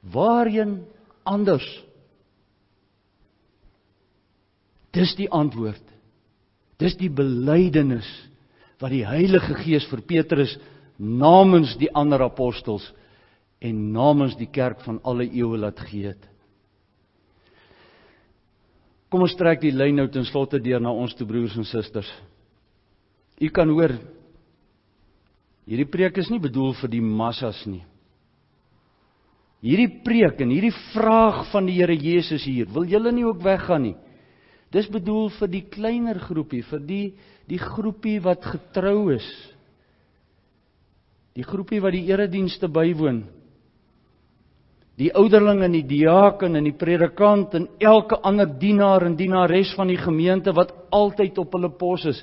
Waarheen 0.00 0.78
anders? 1.28 1.68
Dis 4.94 5.14
die 5.18 5.28
antwoord. 5.30 5.82
Dis 6.80 6.96
die 6.98 7.10
belydenis 7.12 8.08
wat 8.80 8.92
die 8.94 9.04
Heilige 9.04 9.54
Gees 9.60 9.86
vir 9.90 10.02
Petrus 10.08 10.56
namens 11.00 11.76
die 11.80 11.90
ander 11.96 12.22
apostels 12.24 12.86
en 13.60 13.90
namens 13.92 14.36
die 14.40 14.48
kerk 14.48 14.80
van 14.86 15.00
alle 15.04 15.26
eeue 15.28 15.60
laat 15.60 15.80
gee 15.88 16.08
het. 16.08 16.22
Kom 19.10 19.24
ons 19.26 19.34
trek 19.36 19.60
die 19.60 19.74
lyn 19.74 19.98
nou 19.98 20.06
ten 20.12 20.24
slotte 20.28 20.60
deur 20.62 20.80
na 20.80 20.92
ons 20.94 21.16
toe 21.18 21.26
broers 21.28 21.56
en 21.58 21.66
susters. 21.68 22.08
U 23.40 23.48
kan 23.52 23.68
hoor 23.72 23.96
hierdie 25.70 25.88
preek 25.88 26.18
is 26.22 26.30
nie 26.30 26.40
bedoel 26.42 26.72
vir 26.80 26.92
die 26.92 27.02
massas 27.04 27.60
nie. 27.68 27.82
Hierdie 29.60 29.90
preek 30.04 30.40
en 30.40 30.52
hierdie 30.54 30.74
vraag 30.94 31.44
van 31.50 31.66
die 31.68 31.76
Here 31.76 31.94
Jesus 31.94 32.46
hier, 32.48 32.70
wil 32.72 32.88
julle 32.88 33.12
nie 33.12 33.26
ook 33.28 33.42
weggaan 33.44 33.90
nie? 33.90 33.96
Dis 34.70 34.86
bedoel 34.90 35.30
vir 35.34 35.50
die 35.50 35.64
kleiner 35.66 36.20
groepie, 36.22 36.62
vir 36.62 36.82
die 36.86 37.04
die 37.50 37.58
groepie 37.58 38.20
wat 38.22 38.44
getrou 38.46 39.10
is. 39.10 39.26
Die 41.34 41.46
groepie 41.46 41.80
wat 41.82 41.96
die 41.96 42.06
eredienste 42.12 42.68
bywoon. 42.70 43.24
Die 45.00 45.10
ouderling 45.16 45.64
en 45.64 45.74
die 45.74 45.86
diaken 45.88 46.58
en 46.58 46.68
die 46.68 46.76
predikant 46.76 47.56
en 47.58 47.66
elke 47.80 48.20
ander 48.26 48.46
dienaar 48.60 49.06
en 49.08 49.16
dienares 49.18 49.72
van 49.74 49.90
die 49.90 49.98
gemeente 49.98 50.54
wat 50.54 50.74
altyd 50.94 51.40
op 51.42 51.56
hulle 51.56 51.72
pos 51.80 52.04
is. 52.12 52.20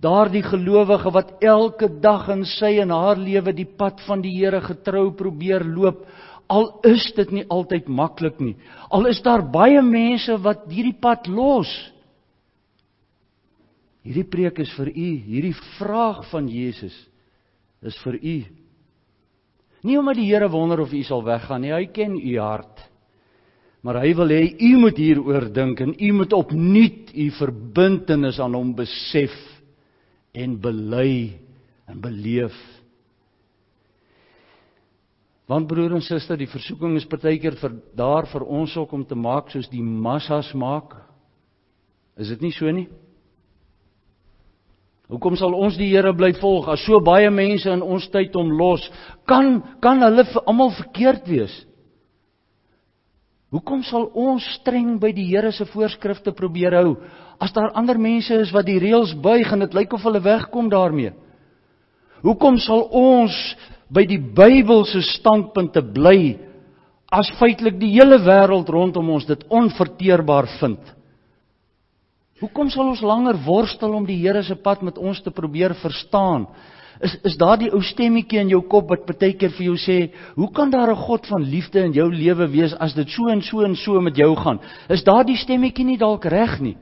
Daardie 0.00 0.42
gelowige 0.42 1.12
wat 1.12 1.32
elke 1.44 1.88
dag 2.00 2.28
in 2.32 2.42
sy 2.56 2.74
en 2.82 2.92
haar 2.92 3.20
lewe 3.20 3.52
die 3.56 3.68
pad 3.78 4.00
van 4.06 4.24
die 4.24 4.32
Here 4.32 4.60
getrou 4.64 5.10
probeer 5.16 5.64
loop, 5.64 6.06
Al 6.50 6.80
is 6.88 7.06
dit 7.14 7.30
nie 7.30 7.44
altyd 7.46 7.88
maklik 7.88 8.40
nie. 8.42 8.56
Al 8.90 9.06
is 9.10 9.22
daar 9.22 9.44
baie 9.52 9.82
mense 9.86 10.34
wat 10.42 10.66
hierdie 10.70 10.96
pad 10.98 11.28
los. 11.30 11.70
Hierdie 14.02 14.26
preek 14.26 14.58
is 14.64 14.72
vir 14.74 14.90
u, 14.90 15.08
hierdie 15.28 15.54
vraag 15.76 16.24
van 16.30 16.48
Jesus 16.50 16.96
is 17.86 17.96
vir 18.04 18.16
u. 18.18 18.36
Nie 19.86 19.98
omdat 20.00 20.18
die 20.18 20.28
Here 20.28 20.48
wonder 20.52 20.82
of 20.82 20.92
u 20.92 21.02
sal 21.04 21.22
weggaan 21.24 21.62
nie, 21.64 21.72
hy 21.72 21.86
ken 21.94 22.16
u 22.18 22.34
hart. 22.40 22.82
Maar 23.80 24.02
hy 24.02 24.10
wil 24.18 24.32
hê 24.34 24.42
u 24.60 24.70
moet 24.82 24.98
hieroor 25.00 25.46
dink 25.56 25.80
en 25.80 25.94
u 25.96 26.10
moet 26.18 26.34
opnuut 26.36 27.14
u 27.16 27.30
verbintenis 27.38 28.40
aan 28.42 28.56
hom 28.58 28.74
besef 28.76 29.32
en 30.36 30.58
bely 30.60 31.38
en 31.88 32.02
beleef. 32.02 32.56
Want 35.50 35.66
broer 35.66 35.96
en 35.96 36.02
suster, 36.04 36.38
die 36.38 36.46
versoeking 36.46 36.94
is 36.94 37.08
partykeer 37.10 37.56
vir 37.58 37.72
daar 37.98 38.28
vir 38.30 38.44
ons 38.46 38.76
ook 38.78 38.92
om 38.94 39.02
te 39.02 39.16
maak 39.18 39.48
soos 39.50 39.66
die 39.72 39.82
massas 39.82 40.52
maak. 40.54 40.94
Is 42.14 42.30
dit 42.30 42.44
nie 42.44 42.52
so 42.54 42.70
nie? 42.70 42.86
Hoekom 45.10 45.34
sal 45.34 45.56
ons 45.58 45.74
die 45.74 45.88
Here 45.90 46.12
bly 46.14 46.30
volg 46.38 46.68
as 46.70 46.84
so 46.86 47.00
baie 47.02 47.32
mense 47.34 47.66
in 47.66 47.82
ons 47.82 48.06
tyd 48.14 48.36
hom 48.38 48.52
los? 48.54 48.84
Kan 49.26 49.58
kan 49.82 49.98
hulle 50.06 50.22
vir 50.28 50.46
almal 50.46 50.70
verkeerd 50.76 51.26
wees? 51.26 51.56
Hoekom 53.50 53.82
sal 53.82 54.06
ons 54.14 54.46
streng 54.60 55.00
by 55.02 55.10
die 55.16 55.26
Here 55.32 55.50
se 55.50 55.66
voorskrifte 55.66 56.30
probeer 56.30 56.78
hou 56.78 56.94
as 57.42 57.50
daar 57.56 57.72
ander 57.74 57.98
mense 57.98 58.38
is 58.38 58.54
wat 58.54 58.68
die 58.68 58.78
reëls 58.78 59.16
buig 59.18 59.50
en 59.50 59.66
dit 59.66 59.74
lyk 59.74 59.98
of 59.98 60.06
hulle 60.06 60.22
wegkom 60.22 60.70
daarmee? 60.70 61.10
Hoekom 62.22 62.60
sal 62.62 62.86
ons 62.94 63.34
by 63.90 64.06
die 64.06 64.18
Bybelse 64.18 65.02
standpunte 65.16 65.82
bly 65.82 66.38
as 67.10 67.30
feitelik 67.40 67.78
die 67.80 67.90
hele 67.96 68.20
wêreld 68.22 68.70
rondom 68.70 69.10
ons 69.10 69.26
dit 69.26 69.42
onverteerbaar 69.50 70.46
vind? 70.60 70.80
Hoekom 72.40 72.70
sal 72.72 72.88
ons 72.88 73.02
langer 73.04 73.36
worstel 73.44 73.92
om 73.98 74.06
die 74.08 74.20
Here 74.22 74.42
se 74.42 74.56
pad 74.56 74.82
met 74.86 74.98
ons 74.98 75.20
te 75.20 75.32
probeer 75.34 75.74
verstaan? 75.82 76.46
Is 77.00 77.16
is 77.24 77.36
daardie 77.40 77.70
ou 77.72 77.80
stemmetjie 77.84 78.40
in 78.40 78.52
jou 78.52 78.60
kop 78.68 78.90
wat 78.92 79.06
partykeer 79.08 79.52
vir 79.56 79.66
jou 79.66 79.76
sê, 79.76 80.12
"Hoe 80.36 80.50
kan 80.52 80.70
daar 80.70 80.90
'n 80.90 80.96
God 80.96 81.26
van 81.26 81.42
liefde 81.42 81.84
in 81.84 81.92
jou 81.92 82.10
lewe 82.10 82.46
wees 82.48 82.74
as 82.74 82.94
dit 82.94 83.08
so 83.08 83.28
en 83.28 83.42
so 83.42 83.62
en 83.62 83.74
so 83.74 84.00
met 84.00 84.16
jou 84.16 84.36
gaan?" 84.36 84.60
Is 84.88 85.04
daardie 85.04 85.36
stemmetjie 85.36 85.84
nie 85.84 85.98
dalk 85.98 86.24
reg 86.24 86.60
nie? 86.60 86.76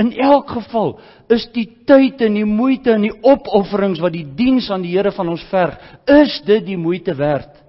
In 0.00 0.10
elk 0.18 0.50
geval 0.50 0.96
is 1.30 1.44
die 1.54 1.68
tyd 1.86 2.22
en 2.26 2.34
die 2.34 2.48
moeite 2.48 2.96
en 2.96 3.04
die 3.06 3.14
opofferings 3.14 4.00
wat 4.02 4.14
die 4.16 4.26
diens 4.36 4.66
aan 4.74 4.82
die 4.82 4.94
Here 4.96 5.12
van 5.14 5.30
ons 5.30 5.44
verg, 5.52 5.78
is 6.10 6.40
dit 6.46 6.64
die 6.66 6.78
moeite 6.78 7.14
werd? 7.14 7.60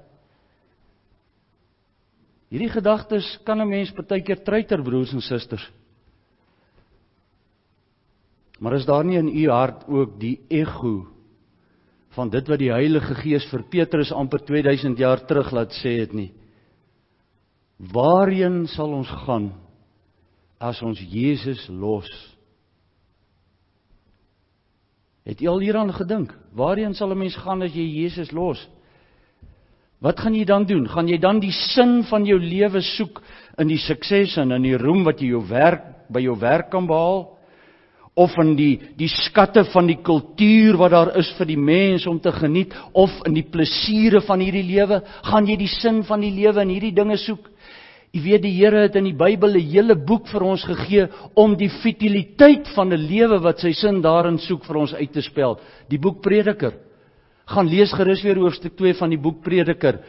Hierdie 2.49 2.71
gedagtes 2.71 3.27
kan 3.45 3.61
'n 3.61 3.69
mens 3.69 3.91
partykeer 3.91 4.43
treiter 4.43 4.81
broers 4.81 5.13
en 5.13 5.21
susters. 5.21 5.69
Maar 8.59 8.73
is 8.73 8.85
daar 8.85 9.03
nie 9.05 9.17
in 9.17 9.27
u 9.27 9.49
hart 9.49 9.83
ook 9.87 10.19
die 10.19 10.39
ego 10.49 11.07
van 12.15 12.29
dit 12.29 12.47
wat 12.47 12.59
die 12.59 12.71
Heilige 12.71 13.15
Gees 13.15 13.45
vir 13.51 13.63
Petrus 13.63 14.11
amper 14.11 14.39
2000 14.39 14.97
jaar 14.97 15.25
terug 15.25 15.51
laat 15.51 15.73
sê 15.83 15.99
het 15.99 16.13
nie? 16.13 16.31
Waarheen 17.77 18.67
sal 18.67 18.93
ons 18.93 19.09
gaan 19.25 19.51
as 20.59 20.81
ons 20.81 20.99
Jesus 20.99 21.67
los? 21.69 22.09
Het 25.25 25.41
jy 25.41 25.49
al 25.49 25.63
hieraan 25.63 25.93
gedink? 25.93 26.33
Waarheen 26.53 26.93
sal 26.93 27.11
'n 27.11 27.17
mens 27.17 27.35
gaan 27.35 27.61
as 27.61 27.73
jy 27.73 27.85
Jesus 28.03 28.31
los? 28.31 28.67
Wat 30.01 30.19
gaan 30.19 30.35
jy 30.35 30.45
dan 30.45 30.65
doen? 30.65 30.87
Gaan 30.87 31.07
jy 31.07 31.17
dan 31.17 31.39
die 31.39 31.51
sin 31.51 32.03
van 32.03 32.25
jou 32.25 32.39
lewe 32.39 32.81
soek 32.81 33.21
in 33.57 33.67
die 33.67 33.77
sukses 33.77 34.37
en 34.37 34.51
in 34.51 34.61
die 34.61 34.77
roem 34.77 35.03
wat 35.03 35.19
jy 35.19 35.27
jou 35.27 35.47
werk 35.47 36.09
by 36.09 36.19
jou 36.19 36.39
werk 36.39 36.69
kan 36.69 36.87
behaal? 36.87 37.35
of 38.15 38.31
in 38.39 38.53
die 38.55 38.75
die 38.95 39.09
skatte 39.11 39.65
van 39.73 39.89
die 39.91 39.99
kultuur 40.03 40.77
wat 40.79 40.93
daar 40.93 41.11
is 41.19 41.27
vir 41.37 41.49
die 41.49 41.59
mens 41.59 42.05
om 42.07 42.19
te 42.19 42.31
geniet 42.31 42.71
of 42.95 43.11
in 43.27 43.35
die 43.35 43.43
plesiere 43.51 44.21
van 44.23 44.39
hierdie 44.39 44.63
lewe 44.63 45.01
gaan 45.27 45.47
jy 45.47 45.57
die 45.59 45.71
sin 45.71 46.01
van 46.07 46.23
die 46.23 46.31
lewe 46.31 46.63
in 46.63 46.71
hierdie 46.71 46.93
dinge 46.95 47.17
soek 47.19 47.49
jy 48.15 48.21
weet 48.23 48.45
die 48.45 48.53
Here 48.55 48.85
het 48.85 48.95
in 48.95 49.09
die 49.09 49.17
Bybel 49.17 49.57
'n 49.59 49.69
hele 49.71 49.95
boek 49.95 50.27
vir 50.31 50.43
ons 50.43 50.63
gegee 50.63 51.07
om 51.35 51.55
die 51.55 51.69
futiliteit 51.69 52.67
van 52.75 52.93
'n 52.93 53.07
lewe 53.07 53.39
wat 53.43 53.59
sy 53.59 53.73
sin 53.73 54.01
daarin 54.01 54.37
soek 54.37 54.63
vir 54.63 54.77
ons 54.77 54.93
uit 54.93 55.11
te 55.11 55.21
spel. 55.21 55.59
Die 55.89 55.99
boek 55.99 56.21
Prediker. 56.21 56.73
Gaan 57.45 57.67
lees 57.67 57.93
gerus 57.93 58.23
weer 58.23 58.37
hoofstuk 58.37 58.75
2 58.77 58.93
van 58.93 59.09
die 59.09 59.19
boek 59.19 59.43
Prediker. 59.43 59.99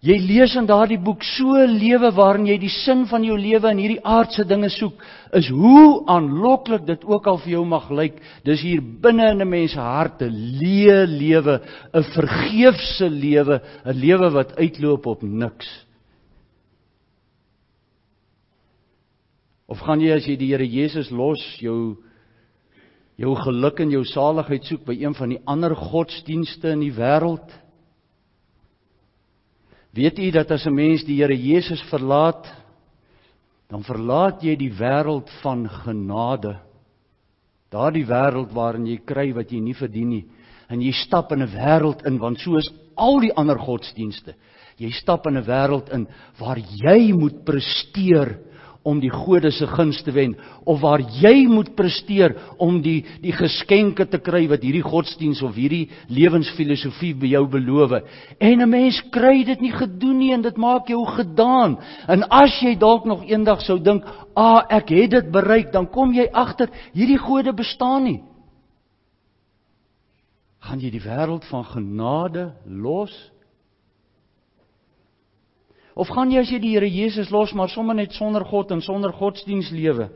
Jy 0.00 0.18
lees 0.18 0.54
in 0.56 0.66
daardie 0.66 0.98
boek 0.98 1.22
so 1.22 1.56
'n 1.56 1.78
lewe 1.78 2.10
waarin 2.12 2.46
jy 2.46 2.58
die 2.58 2.68
sin 2.84 3.06
van 3.06 3.22
jou 3.24 3.36
lewe 3.36 3.70
in 3.70 3.78
hierdie 3.78 4.04
aardse 4.04 4.44
dinge 4.44 4.68
soek, 4.70 4.94
is 5.32 5.48
hoe 5.48 6.04
aanloklik 6.06 6.86
dit 6.86 7.04
ook 7.04 7.26
al 7.26 7.38
vir 7.38 7.50
jou 7.52 7.64
mag 7.64 7.90
lyk, 7.90 8.20
dis 8.44 8.60
hier 8.60 8.80
binne 8.80 9.30
in 9.30 9.42
'n 9.42 9.48
mens 9.48 9.72
se 9.72 9.80
hart 9.80 10.22
'n 10.22 10.30
leë 10.30 11.06
lewe, 11.06 11.60
'n 11.92 12.02
vergeefse 12.02 13.08
lewe, 13.08 13.60
'n 13.84 13.92
lewe 13.92 14.30
wat 14.30 14.56
uitloop 14.56 15.06
op 15.06 15.22
niks. 15.22 15.85
Of 19.66 19.82
gaan 19.82 20.00
jy 20.00 20.12
as 20.14 20.26
jy 20.26 20.36
die 20.38 20.52
Here 20.52 20.66
Jesus 20.66 21.10
los, 21.10 21.42
jou 21.60 21.96
jou 23.16 23.32
geluk 23.40 23.80
en 23.80 23.90
jou 23.90 24.02
saligheid 24.04 24.66
soek 24.68 24.82
by 24.84 24.94
een 25.00 25.14
van 25.16 25.30
die 25.32 25.40
ander 25.48 25.72
godsdienste 25.74 26.74
in 26.74 26.84
die 26.84 26.92
wêreld? 26.92 27.48
Weet 29.96 30.18
u 30.20 30.30
dat 30.30 30.50
as 30.50 30.66
'n 30.66 30.74
mens 30.74 31.04
die 31.04 31.16
Here 31.22 31.34
Jesus 31.34 31.82
verlaat, 31.90 32.44
dan 33.68 33.82
verlaat 33.82 34.42
jy 34.42 34.54
die 34.56 34.70
wêreld 34.70 35.30
van 35.42 35.68
genade. 35.68 36.60
Daardie 37.70 38.06
wêreld 38.06 38.52
waarin 38.52 38.86
jy 38.86 38.98
kry 39.04 39.32
wat 39.32 39.50
jy 39.50 39.60
nie 39.60 39.74
verdien 39.74 40.08
nie 40.08 40.24
en 40.68 40.82
jy 40.82 40.92
stap 40.92 41.32
in 41.32 41.42
'n 41.42 41.52
wêreld 41.52 42.06
in 42.06 42.18
want 42.18 42.38
so 42.40 42.56
is 42.56 42.70
al 42.96 43.20
die 43.20 43.32
ander 43.32 43.58
godsdienste. 43.58 44.34
Jy 44.78 44.90
stap 44.90 45.26
in 45.26 45.36
'n 45.36 45.44
wêreld 45.44 45.92
in 45.92 46.06
waar 46.38 46.58
jy 46.58 47.12
moet 47.12 47.44
presteer 47.44 48.38
om 48.86 49.00
die 49.02 49.10
gode 49.10 49.50
se 49.50 49.66
guns 49.66 49.98
te 50.06 50.12
wen 50.14 50.36
of 50.64 50.80
waar 50.80 51.02
jy 51.20 51.46
moet 51.50 51.72
presteer 51.78 52.36
om 52.62 52.78
die 52.82 53.00
die 53.22 53.34
geskenke 53.34 54.06
te 54.06 54.20
kry 54.22 54.44
wat 54.50 54.62
hierdie 54.62 54.84
godsdiens 54.86 55.42
of 55.42 55.58
hierdie 55.58 55.88
lewensfilosofie 56.08 57.14
by 57.18 57.32
jou 57.34 57.44
beloof. 57.50 57.96
En 58.38 58.62
'n 58.62 58.70
mens 58.70 59.02
kry 59.10 59.44
dit 59.44 59.60
nie 59.60 59.72
gedoen 59.72 60.18
nie 60.18 60.32
en 60.32 60.42
dit 60.42 60.56
maak 60.56 60.88
jou 60.88 61.04
gedaan. 61.06 61.78
En 62.08 62.22
as 62.30 62.60
jy 62.62 62.76
dalk 62.78 63.04
nog 63.04 63.24
eendag 63.26 63.60
sou 63.60 63.78
dink, 63.78 64.04
"Ag, 64.34 64.64
ah, 64.64 64.76
ek 64.76 64.88
het 64.88 65.10
dit 65.10 65.30
bereik," 65.30 65.72
dan 65.72 65.86
kom 65.86 66.12
jy 66.12 66.28
agter 66.32 66.68
hierdie 66.92 67.18
gode 67.18 67.52
bestaan 67.52 68.04
nie. 68.04 68.22
Gaan 70.60 70.80
jy 70.80 70.90
die 70.90 71.00
wêreld 71.00 71.44
van 71.44 71.64
genade 71.64 72.52
los? 72.66 73.32
Of 75.96 76.10
gaan 76.12 76.28
jy 76.28 76.42
as 76.42 76.50
jy 76.52 76.58
die 76.60 76.74
Here 76.74 76.88
Jesus 76.92 77.30
los 77.32 77.54
maar 77.56 77.72
sommer 77.72 77.96
net 77.96 78.12
sonder 78.12 78.44
God 78.44 78.74
en 78.74 78.82
sonder 78.84 79.14
godsdiens 79.16 79.70
lewe? 79.72 80.10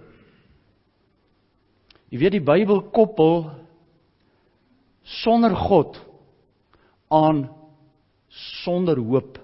Jy 2.13 2.21
weet 2.21 2.37
die 2.37 2.45
Bybel 2.45 2.83
koppel 2.93 3.47
sonder 5.23 5.57
God 5.57 5.97
aan 7.09 7.47
sonder 8.61 9.01
hoop. 9.01 9.39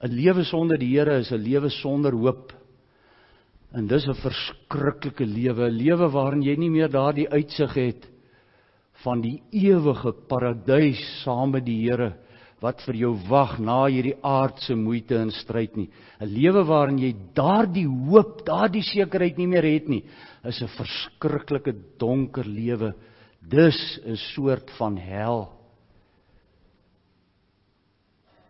'n 0.00 0.14
Lewe 0.14 0.44
sonder 0.44 0.78
die 0.78 0.94
Here 0.94 1.18
is 1.18 1.32
'n 1.32 1.42
lewe 1.42 1.70
sonder 1.70 2.14
hoop. 2.14 2.54
En 3.74 3.86
dis 3.86 4.06
'n 4.06 4.14
verskriklike 4.14 5.26
lewe, 5.26 5.66
'n 5.68 5.76
lewe 5.76 6.08
waarin 6.08 6.42
jy 6.42 6.56
nie 6.56 6.70
meer 6.70 6.88
daardie 6.88 7.28
uitsig 7.28 7.74
het 7.74 8.06
van 9.02 9.20
die 9.20 9.42
ewige 9.50 10.12
paradys 10.28 11.02
saam 11.24 11.50
met 11.50 11.64
die 11.64 11.82
Here 11.82 12.14
nie 12.14 12.29
wat 12.60 12.82
vir 12.84 12.98
jou 13.00 13.14
wag 13.28 13.56
na 13.58 13.86
hierdie 13.88 14.16
aardse 14.22 14.74
moeite 14.76 15.16
en 15.16 15.30
stryd 15.32 15.76
nie. 15.76 15.88
'n 16.20 16.28
Lewe 16.28 16.64
waarin 16.64 16.98
jy 16.98 17.14
daardie 17.34 17.86
hoop, 17.86 18.44
daardie 18.44 18.82
sekerheid 18.82 19.38
nie 19.38 19.46
meer 19.46 19.64
het 19.64 19.88
nie, 19.88 20.04
is 20.44 20.60
'n 20.62 20.68
verskriklike 20.68 21.72
donker 21.98 22.44
lewe. 22.44 22.94
Dis 23.40 24.00
'n 24.04 24.16
soort 24.16 24.70
van 24.78 24.96
hel. 24.96 25.48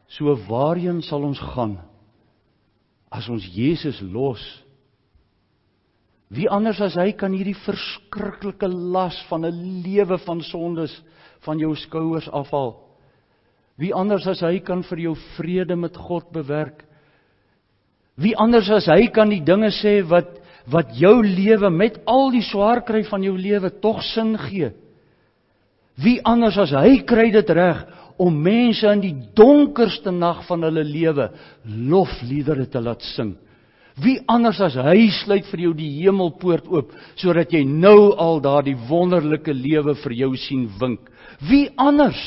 So 0.09 0.35
waarheen 0.49 1.03
sal 1.03 1.23
ons 1.23 1.39
gaan 1.39 1.79
as 3.11 3.29
ons 3.29 3.45
Jesus 3.45 4.01
los? 4.01 4.43
Wie 6.31 6.49
anders 6.51 6.81
as 6.81 6.95
hy 6.95 7.13
kan 7.13 7.33
hierdie 7.33 7.59
verskriklike 7.59 8.69
las 8.69 9.19
van 9.29 9.45
'n 9.45 9.83
lewe 9.83 10.19
van 10.19 10.41
sondes 10.41 11.03
van 11.41 11.59
jou 11.59 11.75
skouers 11.77 12.29
afhaal? 12.29 12.90
Wie 13.81 13.95
anders 13.97 14.27
as 14.29 14.43
hy 14.45 14.59
kan 14.61 14.85
vir 14.85 15.07
jou 15.07 15.15
vrede 15.39 15.77
met 15.77 15.97
God 15.97 16.29
bewerk? 16.35 16.85
Wie 18.21 18.35
anders 18.37 18.69
as 18.71 18.91
hy 18.93 19.09
kan 19.15 19.33
die 19.33 19.43
dinge 19.45 19.73
sê 19.73 20.01
wat 20.05 20.37
wat 20.71 20.93
jou 20.95 21.23
lewe 21.25 21.71
met 21.73 21.97
al 22.07 22.29
die 22.31 22.45
swaar 22.45 22.85
kry 22.87 23.01
van 23.09 23.25
jou 23.25 23.33
lewe 23.35 23.71
tog 23.81 24.03
sin 24.05 24.37
gee? 24.39 24.69
Wie 25.97 26.21
anders 26.23 26.59
as 26.61 26.75
hy 26.77 27.01
kry 27.09 27.31
dit 27.33 27.51
reg 27.57 27.81
om 28.21 28.37
mense 28.45 28.89
in 28.93 29.01
die 29.01 29.15
donkerste 29.37 30.13
nag 30.13 30.45
van 30.49 30.67
hulle 30.69 30.85
lewe 30.85 31.31
lofliedere 31.65 32.67
te 32.69 32.83
laat 32.85 33.05
sing. 33.15 33.33
Wie 34.01 34.19
anders 34.31 34.61
as 34.65 34.77
hy 34.81 35.09
sluit 35.23 35.49
vir 35.51 35.65
jou 35.67 35.73
die 35.77 35.91
hemelpoort 36.03 36.69
oop 36.69 36.93
sodat 37.21 37.53
jy 37.53 37.65
nou 37.69 38.13
al 38.21 38.41
daardie 38.45 38.77
wonderlike 38.89 39.53
lewe 39.57 39.97
vir 40.05 40.17
jou 40.23 40.31
sien 40.41 40.69
wink. 40.81 41.01
Wie 41.49 41.69
anders? 41.81 42.21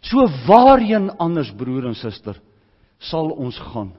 So 0.00 0.26
waarheen 0.48 1.10
anders 1.20 1.52
broer 1.56 1.90
en 1.90 1.96
suster 1.98 2.38
sal 2.98 3.30
ons 3.32 3.58
gaan? 3.72 3.92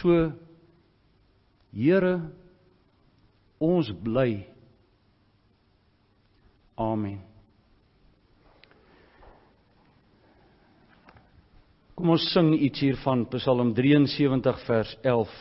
So 0.00 0.32
Here 1.72 2.14
ons 3.60 3.90
bly 3.92 4.46
Amen. 6.78 7.18
Kom 11.98 12.12
ons 12.14 12.28
sing 12.30 12.52
iets 12.54 12.84
hier 12.84 12.98
van 13.02 13.24
Psalm 13.32 13.72
73 13.74 14.60
vers 14.68 14.92
11. 15.02 15.32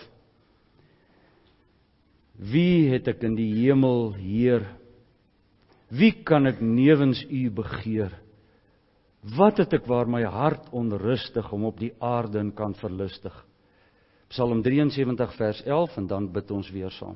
Wie 2.49 2.89
het 2.89 3.11
ek 3.13 3.21
in 3.29 3.35
die 3.37 3.51
hemel, 3.59 4.15
Heer? 4.17 4.65
Wie 5.89 6.11
kan 6.23 6.47
ek 6.49 6.59
nevens 6.59 7.21
U 7.31 7.49
begeer? 7.55 8.11
Wat 9.37 9.59
het 9.59 9.73
ek 9.73 9.87
waar 9.87 10.07
my 10.07 10.23
hart 10.27 10.67
onrustig 10.75 11.47
om 11.55 11.65
op 11.67 11.79
die 11.79 11.93
aarde 12.03 12.43
kan 12.55 12.75
verlustig? 12.75 13.33
Psalm 14.27 14.61
73 14.63 15.35
vers 15.39 15.63
11 15.63 15.97
en 15.97 16.07
dan 16.07 16.31
bid 16.31 16.51
ons 16.51 16.69
weer 16.71 16.91
saam. 16.91 17.15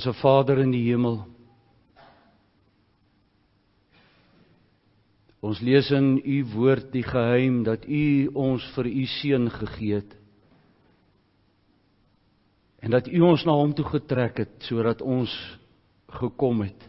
Onse 0.00 0.16
Vader 0.16 0.62
in 0.62 0.70
die 0.72 0.86
hemel. 0.86 1.18
Ons 5.44 5.58
lees 5.60 5.90
in 5.92 6.14
u 6.24 6.38
woord 6.54 6.86
die 6.94 7.02
geheim 7.04 7.58
dat 7.66 7.84
u 7.84 8.30
ons 8.32 8.64
vir 8.72 8.88
u 8.88 9.04
seun 9.18 9.50
gegee 9.52 9.98
het. 9.98 10.14
En 12.80 12.96
dat 12.96 13.12
u 13.12 13.20
ons 13.28 13.44
na 13.44 13.58
hom 13.60 13.76
toe 13.76 13.84
getrek 13.90 14.40
het 14.40 14.70
sodat 14.70 15.04
ons 15.04 15.36
gekom 16.16 16.64
het. 16.64 16.88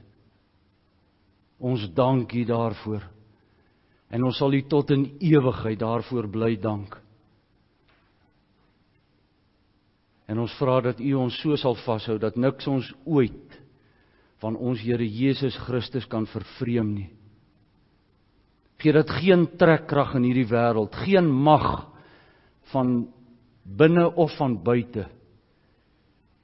Ons 1.60 1.90
dank 1.92 2.32
u 2.32 2.46
daarvoor. 2.48 3.04
En 4.08 4.24
ons 4.24 4.40
sal 4.40 4.56
u 4.56 4.64
tot 4.72 4.96
in 4.96 5.10
ewigheid 5.20 5.84
daarvoor 5.84 6.32
bly 6.32 6.56
dank. 6.56 6.96
En 10.32 10.40
ons 10.40 10.54
vra 10.62 10.78
dat 10.86 11.00
U 11.04 11.16
ons 11.20 11.38
so 11.44 11.58
sal 11.60 11.76
vashou 11.84 12.16
dat 12.22 12.38
niks 12.40 12.68
ons 12.72 12.88
ooit 13.04 13.58
van 14.40 14.56
ons 14.56 14.80
Here 14.80 15.04
Jesus 15.04 15.58
Christus 15.68 16.08
kan 16.08 16.24
vervreem 16.32 16.94
nie. 16.96 17.10
Gee 18.82 18.96
dat 18.96 19.12
geen 19.20 19.44
trekkrag 19.60 20.16
in 20.18 20.24
hierdie 20.26 20.48
wêreld, 20.50 20.96
geen 21.04 21.28
mag 21.28 21.84
van 22.72 23.12
binne 23.62 24.08
of 24.18 24.32
van 24.40 24.56
buite 24.64 25.10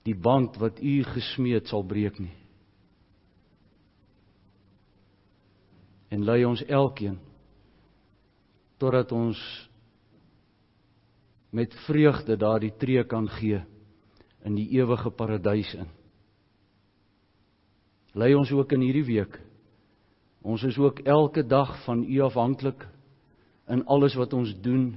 die 0.05 0.15
band 0.15 0.59
wat 0.61 0.77
U 0.79 0.99
gesmeed 1.07 1.71
sal 1.71 1.81
breek 1.87 2.19
nie. 2.19 2.35
En 6.11 6.27
lei 6.27 6.43
ons 6.47 6.61
elkeen 6.67 7.17
totdat 8.79 9.11
ons 9.15 9.39
met 11.55 11.73
vreugde 11.87 12.37
daardie 12.37 12.75
tree 12.79 13.03
kan 13.09 13.25
gee 13.39 13.63
in 14.45 14.55
die 14.57 14.67
ewige 14.77 15.11
paradys 15.11 15.73
in. 15.77 15.89
Lei 18.17 18.33
ons 18.35 18.51
ook 18.51 18.71
in 18.73 18.85
hierdie 18.85 19.05
week. 19.07 19.35
Ons 20.47 20.63
is 20.63 20.77
ook 20.79 21.03
elke 21.05 21.43
dag 21.43 21.73
van 21.85 22.03
U 22.03 22.21
afhanklik 22.25 22.85
in 23.67 23.83
alles 23.85 24.15
wat 24.15 24.33
ons 24.33 24.53
doen. 24.63 24.95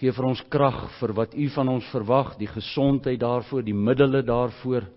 Gee 0.00 0.12
vir 0.12 0.26
ons 0.26 0.42
krag 0.50 0.88
vir 0.98 1.14
wat 1.14 1.36
U 1.38 1.48
van 1.54 1.70
ons 1.76 1.88
verwag, 1.92 2.34
die 2.40 2.50
gesondheid 2.50 3.20
daarvoor, 3.22 3.62
die 3.62 3.76
middele 3.76 4.24
daarvoor. 4.26 4.88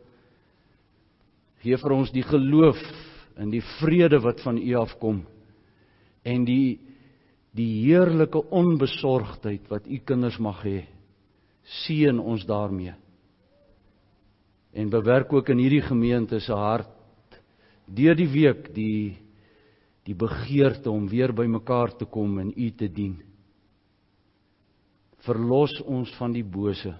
Gee 1.61 1.77
vir 1.77 1.93
ons 1.93 2.11
die 2.11 2.25
geloof 2.25 2.81
en 3.37 3.53
die 3.53 3.63
vrede 3.77 4.19
wat 4.23 4.41
van 4.43 4.57
U 4.57 4.75
afkom 4.81 5.23
en 6.27 6.45
die 6.45 6.79
die 7.57 7.87
heerlike 7.87 8.37
onbesorgdheid 8.53 9.69
wat 9.71 9.87
U 9.89 9.97
kinders 10.05 10.37
mag 10.43 10.59
hê 10.65 10.81
seën 11.67 12.19
ons 12.19 12.45
daarmee. 12.47 12.93
En 14.71 14.89
bewerk 14.89 15.33
ook 15.33 15.49
in 15.49 15.57
hierdie 15.57 15.83
gemeente 15.83 16.39
se 16.39 16.53
hart 16.53 16.93
deur 17.87 18.15
die 18.15 18.29
week 18.31 18.73
die 18.75 19.17
die 20.07 20.15
begeerte 20.15 20.87
om 20.87 21.09
weer 21.11 21.33
bymekaar 21.35 21.91
te 21.99 22.05
kom 22.07 22.37
en 22.39 22.53
U 22.55 22.69
te 22.71 22.87
dien. 22.87 23.17
Verlos 25.27 25.73
ons 25.83 26.13
van 26.15 26.31
die 26.31 26.45
bose. 26.47 26.93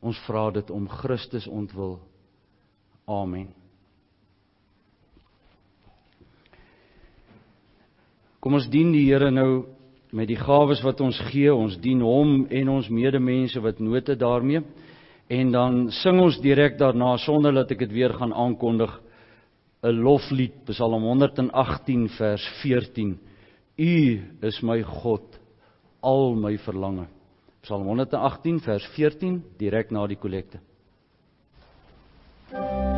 Ons 0.00 0.16
vra 0.24 0.46
dit 0.56 0.70
om 0.72 0.88
Christus 0.88 1.44
ontwil. 1.46 1.98
Amen. 3.04 3.50
Kom 8.40 8.56
ons 8.56 8.70
dien 8.72 8.94
die 8.94 9.04
Here 9.10 9.28
nou 9.28 9.75
met 10.10 10.28
die 10.28 10.38
gawes 10.38 10.82
wat 10.84 11.00
ons 11.00 11.18
gee, 11.30 11.52
ons 11.54 11.76
dien 11.82 12.00
hom 12.04 12.46
en 12.50 12.68
ons 12.68 12.88
medemense 12.88 13.60
wat 13.60 13.80
nood 13.82 14.06
het 14.06 14.20
daarmee. 14.20 14.62
En 15.28 15.50
dan 15.52 15.78
sing 16.02 16.20
ons 16.22 16.38
direk 16.42 16.78
daarna 16.78 17.16
sonder 17.18 17.54
dat 17.54 17.70
ek 17.74 17.86
dit 17.86 17.92
weer 17.92 18.14
gaan 18.14 18.32
aankondig 18.32 18.92
'n 19.82 20.02
loflied 20.02 20.64
Psalm 20.66 21.02
118 21.02 22.08
vers 22.08 22.46
14. 22.62 23.18
U 23.78 24.20
is 24.42 24.62
my 24.62 24.82
God, 24.82 25.38
al 26.00 26.34
my 26.34 26.56
verlange. 26.58 27.06
Psalm 27.62 27.86
118 27.86 28.60
vers 28.60 28.86
14 28.94 29.42
direk 29.58 29.90
na 29.90 30.06
die 30.06 30.16
kollekte. 30.16 30.58
thank 32.48 32.90
you 32.90 32.95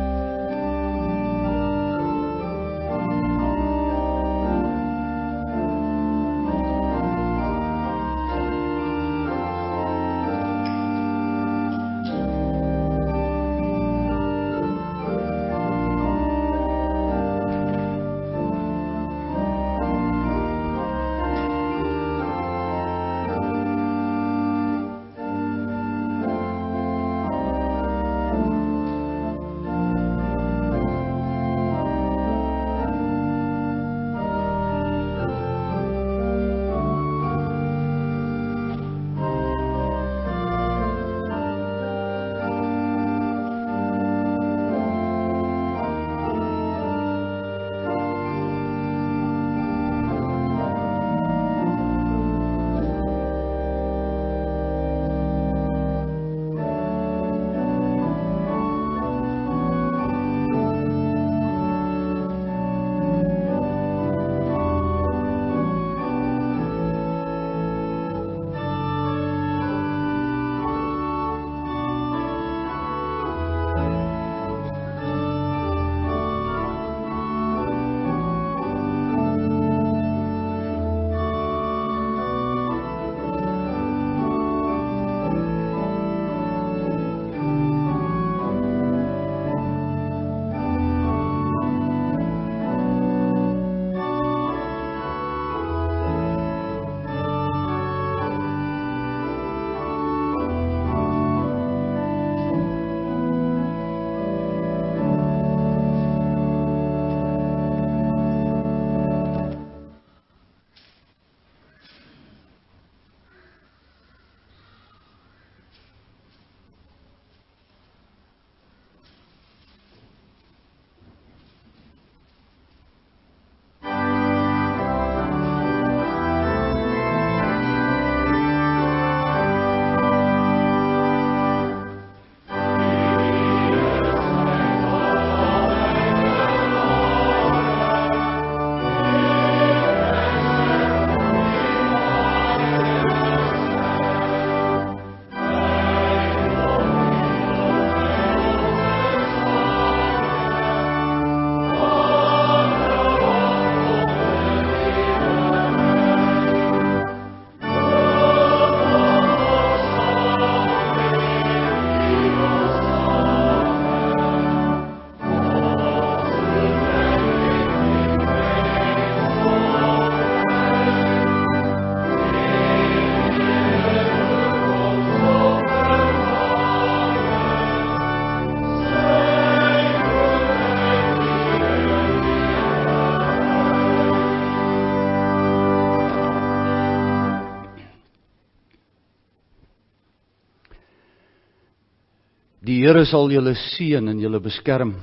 Here 192.89 193.03
sal 193.05 193.29
julle 193.29 193.51
seën 193.53 194.09
en 194.09 194.17
julle 194.17 194.39
beskerm. 194.41 194.95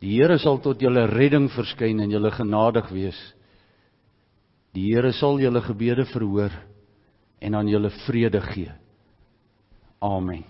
Die 0.00 0.14
Here 0.16 0.38
sal 0.40 0.62
tot 0.64 0.80
julle 0.80 1.02
redding 1.10 1.50
verskyn 1.52 1.98
en 2.00 2.08
julle 2.08 2.30
genadig 2.32 2.86
wees. 2.88 3.18
Die 4.72 4.86
Here 4.88 5.10
sal 5.12 5.36
julle 5.42 5.60
gebede 5.60 6.06
verhoor 6.08 6.54
en 7.44 7.58
aan 7.58 7.68
julle 7.68 7.90
vrede 8.06 8.40
gee. 8.46 8.72
Amen. 10.00 10.46